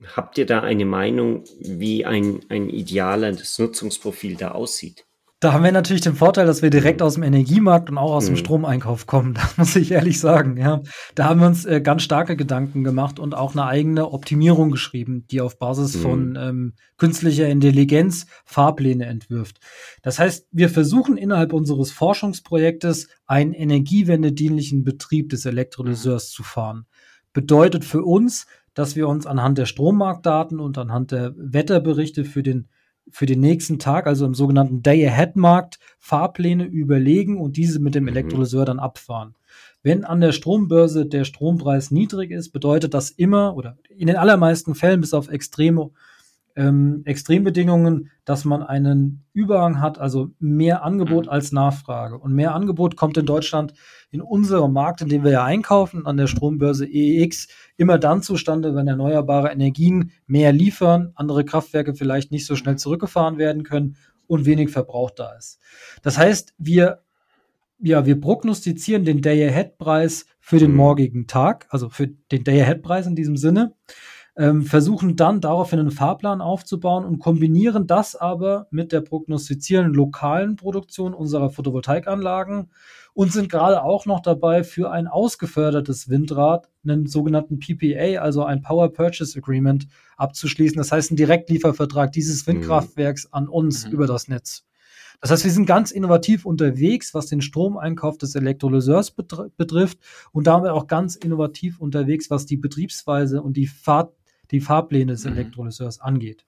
Habt 0.06 0.38
ihr 0.38 0.46
da 0.46 0.60
eine 0.60 0.84
Meinung, 0.84 1.44
wie 1.58 2.04
ein, 2.04 2.44
ein 2.48 2.70
ideales 2.70 3.58
Nutzungsprofil 3.58 4.36
da 4.36 4.52
aussieht? 4.52 5.07
Da 5.40 5.52
haben 5.52 5.62
wir 5.62 5.70
natürlich 5.70 6.02
den 6.02 6.16
Vorteil, 6.16 6.46
dass 6.46 6.62
wir 6.62 6.70
direkt 6.70 7.00
aus 7.00 7.14
dem 7.14 7.22
Energiemarkt 7.22 7.88
und 7.90 7.96
auch 7.96 8.12
aus 8.12 8.26
dem 8.26 8.34
mhm. 8.34 8.38
Stromeinkauf 8.38 9.06
kommen. 9.06 9.34
Das 9.38 9.56
muss 9.56 9.76
ich 9.76 9.92
ehrlich 9.92 10.18
sagen. 10.18 10.56
Ja, 10.56 10.82
da 11.14 11.26
haben 11.26 11.40
wir 11.40 11.46
uns 11.46 11.64
äh, 11.64 11.80
ganz 11.80 12.02
starke 12.02 12.36
Gedanken 12.36 12.82
gemacht 12.82 13.20
und 13.20 13.36
auch 13.36 13.52
eine 13.52 13.64
eigene 13.64 14.10
Optimierung 14.10 14.72
geschrieben, 14.72 15.26
die 15.30 15.40
auf 15.40 15.58
Basis 15.58 15.96
mhm. 15.96 16.00
von 16.00 16.38
ähm, 16.40 16.72
künstlicher 16.96 17.46
Intelligenz 17.46 18.26
Fahrpläne 18.44 19.06
entwirft. 19.06 19.60
Das 20.02 20.18
heißt, 20.18 20.48
wir 20.50 20.70
versuchen 20.70 21.16
innerhalb 21.16 21.52
unseres 21.52 21.92
Forschungsprojektes 21.92 23.08
einen 23.26 23.52
energiewendedienlichen 23.52 24.82
Betrieb 24.82 25.28
des 25.28 25.46
Elektrolyseurs 25.46 26.30
zu 26.30 26.42
fahren. 26.42 26.86
Bedeutet 27.32 27.84
für 27.84 28.02
uns, 28.02 28.46
dass 28.74 28.96
wir 28.96 29.06
uns 29.06 29.26
anhand 29.26 29.58
der 29.58 29.66
Strommarktdaten 29.66 30.58
und 30.58 30.78
anhand 30.78 31.12
der 31.12 31.32
Wetterberichte 31.36 32.24
für 32.24 32.42
den, 32.42 32.68
für 33.10 33.26
den 33.26 33.40
nächsten 33.40 33.78
Tag, 33.78 34.06
also 34.06 34.26
im 34.26 34.34
sogenannten 34.34 34.82
Day-Ahead-Markt, 34.82 35.78
Fahrpläne 35.98 36.64
überlegen 36.64 37.38
und 37.38 37.56
diese 37.56 37.80
mit 37.80 37.94
dem 37.94 38.04
mhm. 38.04 38.10
Elektrolyseur 38.10 38.64
dann 38.64 38.78
abfahren. 38.78 39.34
Wenn 39.82 40.04
an 40.04 40.20
der 40.20 40.32
Strombörse 40.32 41.06
der 41.06 41.24
Strompreis 41.24 41.90
niedrig 41.90 42.30
ist, 42.30 42.50
bedeutet 42.50 42.94
das 42.94 43.10
immer 43.10 43.56
oder 43.56 43.78
in 43.96 44.06
den 44.06 44.16
allermeisten 44.16 44.74
Fällen 44.74 45.00
bis 45.00 45.14
auf 45.14 45.28
extreme 45.28 45.90
ähm, 46.58 47.02
Extrembedingungen, 47.04 48.10
dass 48.24 48.44
man 48.44 48.64
einen 48.64 49.24
Überhang 49.32 49.80
hat, 49.80 49.98
also 49.98 50.30
mehr 50.40 50.82
Angebot 50.82 51.26
mhm. 51.26 51.30
als 51.30 51.52
Nachfrage. 51.52 52.18
Und 52.18 52.34
mehr 52.34 52.52
Angebot 52.52 52.96
kommt 52.96 53.16
in 53.16 53.26
Deutschland 53.26 53.74
in 54.10 54.20
unserem 54.20 54.72
Markt, 54.72 55.00
in 55.00 55.08
dem 55.08 55.22
wir 55.22 55.30
ja 55.30 55.44
einkaufen, 55.44 56.04
an 56.04 56.16
der 56.16 56.26
Strombörse 56.26 56.84
EEX, 56.84 57.46
immer 57.76 57.96
dann 57.96 58.22
zustande, 58.22 58.74
wenn 58.74 58.88
erneuerbare 58.88 59.52
Energien 59.52 60.10
mehr 60.26 60.52
liefern, 60.52 61.12
andere 61.14 61.44
Kraftwerke 61.44 61.94
vielleicht 61.94 62.32
nicht 62.32 62.44
so 62.44 62.56
schnell 62.56 62.76
zurückgefahren 62.76 63.38
werden 63.38 63.62
können 63.62 63.94
und 64.26 64.44
wenig 64.44 64.70
Verbrauch 64.70 65.12
da 65.12 65.34
ist. 65.34 65.60
Das 66.02 66.18
heißt, 66.18 66.54
wir 66.58 67.02
ja, 67.80 68.04
wir 68.06 68.20
prognostizieren 68.20 69.04
den 69.04 69.22
Day-Ahead-Preis 69.22 70.26
für 70.40 70.58
den 70.58 70.72
mhm. 70.72 70.78
morgigen 70.78 71.26
Tag, 71.28 71.68
also 71.70 71.88
für 71.88 72.08
den 72.08 72.42
Day-Ahead-Preis 72.42 73.06
in 73.06 73.14
diesem 73.14 73.36
Sinne 73.36 73.74
ähm, 74.38 74.62
versuchen 74.62 75.16
dann 75.16 75.40
daraufhin 75.40 75.80
einen 75.80 75.90
Fahrplan 75.90 76.40
aufzubauen 76.40 77.04
und 77.04 77.18
kombinieren 77.18 77.88
das 77.88 78.14
aber 78.14 78.68
mit 78.70 78.92
der 78.92 79.00
prognostizierenden 79.00 79.92
lokalen 79.92 80.54
Produktion 80.54 81.12
unserer 81.12 81.50
Photovoltaikanlagen 81.50 82.70
und 83.14 83.32
sind 83.32 83.50
gerade 83.50 83.82
auch 83.82 84.06
noch 84.06 84.20
dabei, 84.20 84.62
für 84.62 84.92
ein 84.92 85.08
ausgefördertes 85.08 86.08
Windrad 86.08 86.68
einen 86.84 87.06
sogenannten 87.06 87.58
PPA, 87.58 88.20
also 88.22 88.44
ein 88.44 88.62
Power 88.62 88.92
Purchase 88.92 89.36
Agreement, 89.36 89.88
abzuschließen. 90.16 90.76
Das 90.76 90.92
heißt, 90.92 91.10
ein 91.10 91.16
Direktliefervertrag 91.16 92.12
dieses 92.12 92.46
mhm. 92.46 92.52
Windkraftwerks 92.52 93.32
an 93.32 93.48
uns 93.48 93.86
mhm. 93.86 93.92
über 93.92 94.06
das 94.06 94.28
Netz. 94.28 94.64
Das 95.20 95.32
heißt, 95.32 95.42
wir 95.42 95.50
sind 95.50 95.66
ganz 95.66 95.90
innovativ 95.90 96.46
unterwegs, 96.46 97.12
was 97.12 97.26
den 97.26 97.40
Stromeinkauf 97.40 98.18
des 98.18 98.36
Elektrolyseurs 98.36 99.10
betrifft 99.10 99.98
und 100.30 100.46
damit 100.46 100.70
auch 100.70 100.86
ganz 100.86 101.16
innovativ 101.16 101.80
unterwegs, 101.80 102.30
was 102.30 102.46
die 102.46 102.56
Betriebsweise 102.56 103.42
und 103.42 103.56
die 103.56 103.66
Fahrt 103.66 104.12
die 104.50 104.60
Fahrpläne 104.60 105.12
des 105.12 105.24
mhm. 105.24 105.32
Elektrolyseurs 105.32 106.00
angeht. 106.00 106.44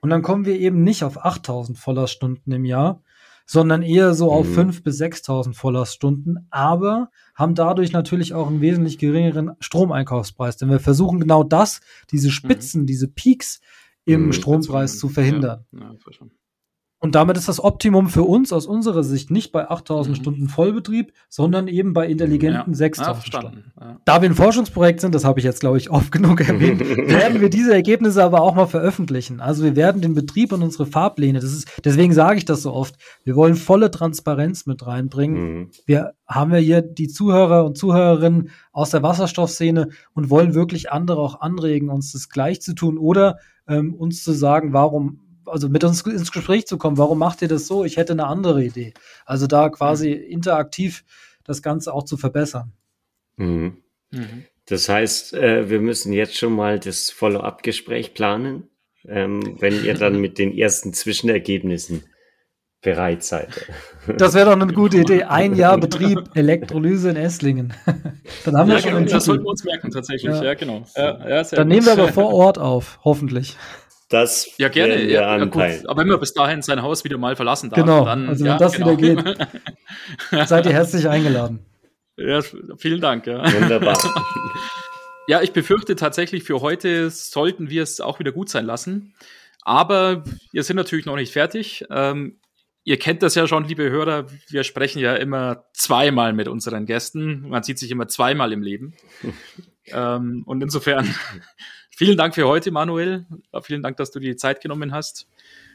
Und 0.00 0.10
dann 0.10 0.22
kommen 0.22 0.44
wir 0.44 0.58
eben 0.58 0.82
nicht 0.82 1.04
auf 1.04 1.24
8000 1.24 1.78
Vollerstunden 1.78 2.52
im 2.52 2.64
Jahr, 2.64 3.02
sondern 3.46 3.82
eher 3.82 4.14
so 4.14 4.32
auf 4.32 4.48
mhm. 4.48 4.70
5.000 4.70 4.82
bis 4.82 5.00
6.000 5.00 5.54
Volllaststunden, 5.54 6.46
aber 6.50 7.10
haben 7.34 7.54
dadurch 7.54 7.92
natürlich 7.92 8.34
auch 8.34 8.48
einen 8.48 8.60
wesentlich 8.60 8.98
geringeren 8.98 9.52
Stromeinkaufspreis, 9.60 10.56
denn 10.56 10.68
wir 10.68 10.80
versuchen 10.80 11.20
genau 11.20 11.44
das, 11.44 11.80
diese 12.10 12.30
Spitzen, 12.30 12.82
mhm. 12.82 12.86
diese 12.86 13.08
Peaks 13.08 13.60
im 14.04 14.26
mhm, 14.26 14.32
Strompreis 14.32 14.98
zu 14.98 15.08
verhindern. 15.08 15.64
Ja, 15.72 15.92
ja, 15.92 16.26
und 16.98 17.14
damit 17.14 17.36
ist 17.36 17.46
das 17.46 17.62
Optimum 17.62 18.08
für 18.08 18.22
uns 18.22 18.54
aus 18.54 18.66
unserer 18.66 19.02
Sicht 19.04 19.30
nicht 19.30 19.52
bei 19.52 19.68
8000 19.68 20.16
mhm. 20.16 20.20
Stunden 20.20 20.48
Vollbetrieb, 20.48 21.12
sondern 21.28 21.68
eben 21.68 21.92
bei 21.92 22.06
intelligenten 22.06 22.72
ja. 22.72 22.76
6000 22.76 23.16
ja, 23.16 23.22
Stunden. 23.22 23.72
Ja. 23.78 24.00
Da 24.06 24.22
wir 24.22 24.30
ein 24.30 24.34
Forschungsprojekt 24.34 25.02
sind, 25.02 25.14
das 25.14 25.24
habe 25.24 25.38
ich 25.38 25.44
jetzt, 25.44 25.60
glaube 25.60 25.76
ich, 25.76 25.90
oft 25.90 26.10
genug 26.10 26.40
erwähnt, 26.48 26.80
werden 26.80 27.42
wir 27.42 27.50
diese 27.50 27.74
Ergebnisse 27.74 28.24
aber 28.24 28.40
auch 28.40 28.54
mal 28.54 28.66
veröffentlichen. 28.66 29.40
Also 29.40 29.62
wir 29.62 29.76
werden 29.76 30.00
den 30.00 30.14
Betrieb 30.14 30.52
und 30.52 30.62
unsere 30.62 30.86
Fahrpläne, 30.86 31.38
das 31.38 31.52
ist, 31.52 31.68
deswegen 31.84 32.14
sage 32.14 32.38
ich 32.38 32.46
das 32.46 32.62
so 32.62 32.72
oft, 32.72 32.94
wir 33.24 33.36
wollen 33.36 33.56
volle 33.56 33.90
Transparenz 33.90 34.64
mit 34.64 34.86
reinbringen. 34.86 35.58
Mhm. 35.58 35.70
Wir 35.84 36.14
haben 36.26 36.50
ja 36.52 36.58
hier 36.58 36.80
die 36.80 37.08
Zuhörer 37.08 37.66
und 37.66 37.76
Zuhörerinnen 37.76 38.48
aus 38.72 38.90
der 38.90 39.02
Wasserstoffszene 39.02 39.90
und 40.14 40.30
wollen 40.30 40.54
wirklich 40.54 40.90
andere 40.90 41.20
auch 41.20 41.42
anregen, 41.42 41.90
uns 41.90 42.12
das 42.12 42.30
gleich 42.30 42.62
zu 42.62 42.74
tun 42.74 42.96
oder 42.96 43.36
ähm, 43.68 43.94
uns 43.94 44.24
zu 44.24 44.32
sagen, 44.32 44.72
warum 44.72 45.20
also 45.46 45.68
mit 45.68 45.84
uns 45.84 46.02
ins 46.02 46.32
Gespräch 46.32 46.66
zu 46.66 46.78
kommen. 46.78 46.98
Warum 46.98 47.18
macht 47.18 47.42
ihr 47.42 47.48
das 47.48 47.66
so? 47.66 47.84
Ich 47.84 47.96
hätte 47.96 48.12
eine 48.12 48.26
andere 48.26 48.64
Idee. 48.64 48.94
Also 49.24 49.46
da 49.46 49.68
quasi 49.68 50.10
mhm. 50.10 50.32
interaktiv 50.32 51.04
das 51.44 51.62
Ganze 51.62 51.92
auch 51.92 52.04
zu 52.04 52.16
verbessern. 52.16 52.72
Mhm. 53.36 53.78
Mhm. 54.10 54.44
Das 54.66 54.88
heißt, 54.88 55.34
äh, 55.34 55.70
wir 55.70 55.80
müssen 55.80 56.12
jetzt 56.12 56.36
schon 56.36 56.52
mal 56.52 56.78
das 56.78 57.10
Follow-up-Gespräch 57.10 58.14
planen, 58.14 58.68
ähm, 59.06 59.56
wenn 59.60 59.84
ihr 59.84 59.94
dann 59.94 60.20
mit 60.20 60.38
den 60.38 60.56
ersten 60.56 60.92
Zwischenergebnissen 60.92 62.04
bereit 62.82 63.22
seid. 63.22 63.48
Das 64.18 64.34
wäre 64.34 64.46
doch 64.46 64.52
eine 64.52 64.72
gute 64.72 64.98
Idee. 64.98 65.24
Ein 65.28 65.56
Jahr 65.56 65.78
Betrieb 65.78 66.20
Elektrolyse 66.36 67.10
in 67.10 67.16
Esslingen. 67.16 67.74
Dann 68.44 68.56
haben 68.56 68.68
ja, 68.68 68.76
wir 68.76 68.82
schon 68.82 68.94
genau, 68.94 69.10
das 69.10 69.24
sollten 69.24 69.42
wir 69.42 69.50
uns 69.50 69.64
merken 69.64 69.90
tatsächlich. 69.90 70.32
Ja, 70.32 70.44
ja 70.44 70.54
genau. 70.54 70.86
Ja, 70.94 71.42
dann 71.42 71.66
nehmen 71.66 71.86
wir 71.86 71.94
aber 71.94 72.12
vor 72.12 72.32
Ort 72.32 72.58
auf, 72.58 73.00
hoffentlich. 73.02 73.56
Das 74.08 74.56
ja, 74.58 74.68
gerne. 74.68 75.02
Ja, 75.04 75.36
ja, 75.36 75.44
gut. 75.44 75.88
Aber 75.88 76.00
wenn 76.00 76.08
man 76.08 76.20
bis 76.20 76.32
dahin 76.32 76.62
sein 76.62 76.82
Haus 76.82 77.02
wieder 77.02 77.18
mal 77.18 77.34
verlassen 77.34 77.70
darf, 77.70 77.80
genau. 77.80 78.04
dann. 78.04 78.28
Also, 78.28 78.44
wenn 78.44 78.52
ja, 78.52 78.58
das 78.58 78.74
genau. 78.74 78.96
wieder 78.96 79.34
geht, 79.34 79.48
seid 80.48 80.66
ihr 80.66 80.72
herzlich 80.72 81.08
eingeladen. 81.08 81.66
Ja, 82.16 82.40
vielen 82.78 83.00
Dank. 83.00 83.26
Ja. 83.26 83.44
Wunderbar. 83.60 83.98
ja, 85.28 85.42
ich 85.42 85.52
befürchte 85.52 85.96
tatsächlich, 85.96 86.44
für 86.44 86.60
heute 86.60 87.10
sollten 87.10 87.68
wir 87.68 87.82
es 87.82 88.00
auch 88.00 88.20
wieder 88.20 88.32
gut 88.32 88.48
sein 88.48 88.64
lassen. 88.64 89.14
Aber 89.62 90.22
wir 90.52 90.62
sind 90.62 90.76
natürlich 90.76 91.06
noch 91.06 91.16
nicht 91.16 91.32
fertig. 91.32 91.84
Ähm, 91.90 92.38
ihr 92.84 92.98
kennt 93.00 93.24
das 93.24 93.34
ja 93.34 93.48
schon, 93.48 93.64
liebe 93.64 93.90
Hörer. 93.90 94.28
Wir 94.48 94.62
sprechen 94.62 95.00
ja 95.00 95.16
immer 95.16 95.64
zweimal 95.74 96.32
mit 96.32 96.46
unseren 96.46 96.86
Gästen. 96.86 97.48
Man 97.48 97.64
sieht 97.64 97.80
sich 97.80 97.90
immer 97.90 98.06
zweimal 98.06 98.52
im 98.52 98.62
Leben. 98.62 98.94
Ähm, 99.92 100.42
und 100.46 100.62
insofern 100.62 101.08
vielen 101.90 102.16
Dank 102.16 102.34
für 102.34 102.46
heute, 102.46 102.70
Manuel. 102.70 103.26
Vielen 103.62 103.82
Dank, 103.82 103.96
dass 103.96 104.10
du 104.10 104.20
dir 104.20 104.32
die 104.32 104.36
Zeit 104.36 104.60
genommen 104.60 104.92
hast. 104.92 105.28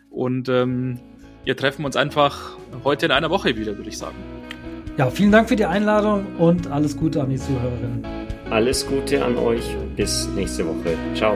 Und 0.09 0.49
ähm, 0.49 0.99
wir 1.43 1.55
treffen 1.55 1.85
uns 1.85 1.95
einfach 1.95 2.57
heute 2.83 3.07
in 3.07 3.11
einer 3.11 3.29
Woche 3.29 3.57
wieder, 3.57 3.77
würde 3.77 3.89
ich 3.89 3.97
sagen. 3.97 4.17
Ja, 4.97 5.09
vielen 5.09 5.31
Dank 5.31 5.49
für 5.49 5.55
die 5.55 5.65
Einladung 5.65 6.35
und 6.37 6.67
alles 6.67 6.97
Gute 6.97 7.21
an 7.21 7.29
die 7.29 7.37
Zuhörerinnen. 7.37 8.05
Alles 8.49 8.85
Gute 8.85 9.23
an 9.23 9.37
euch. 9.37 9.63
Bis 9.95 10.27
nächste 10.35 10.65
Woche. 10.67 10.97
Ciao. 11.15 11.35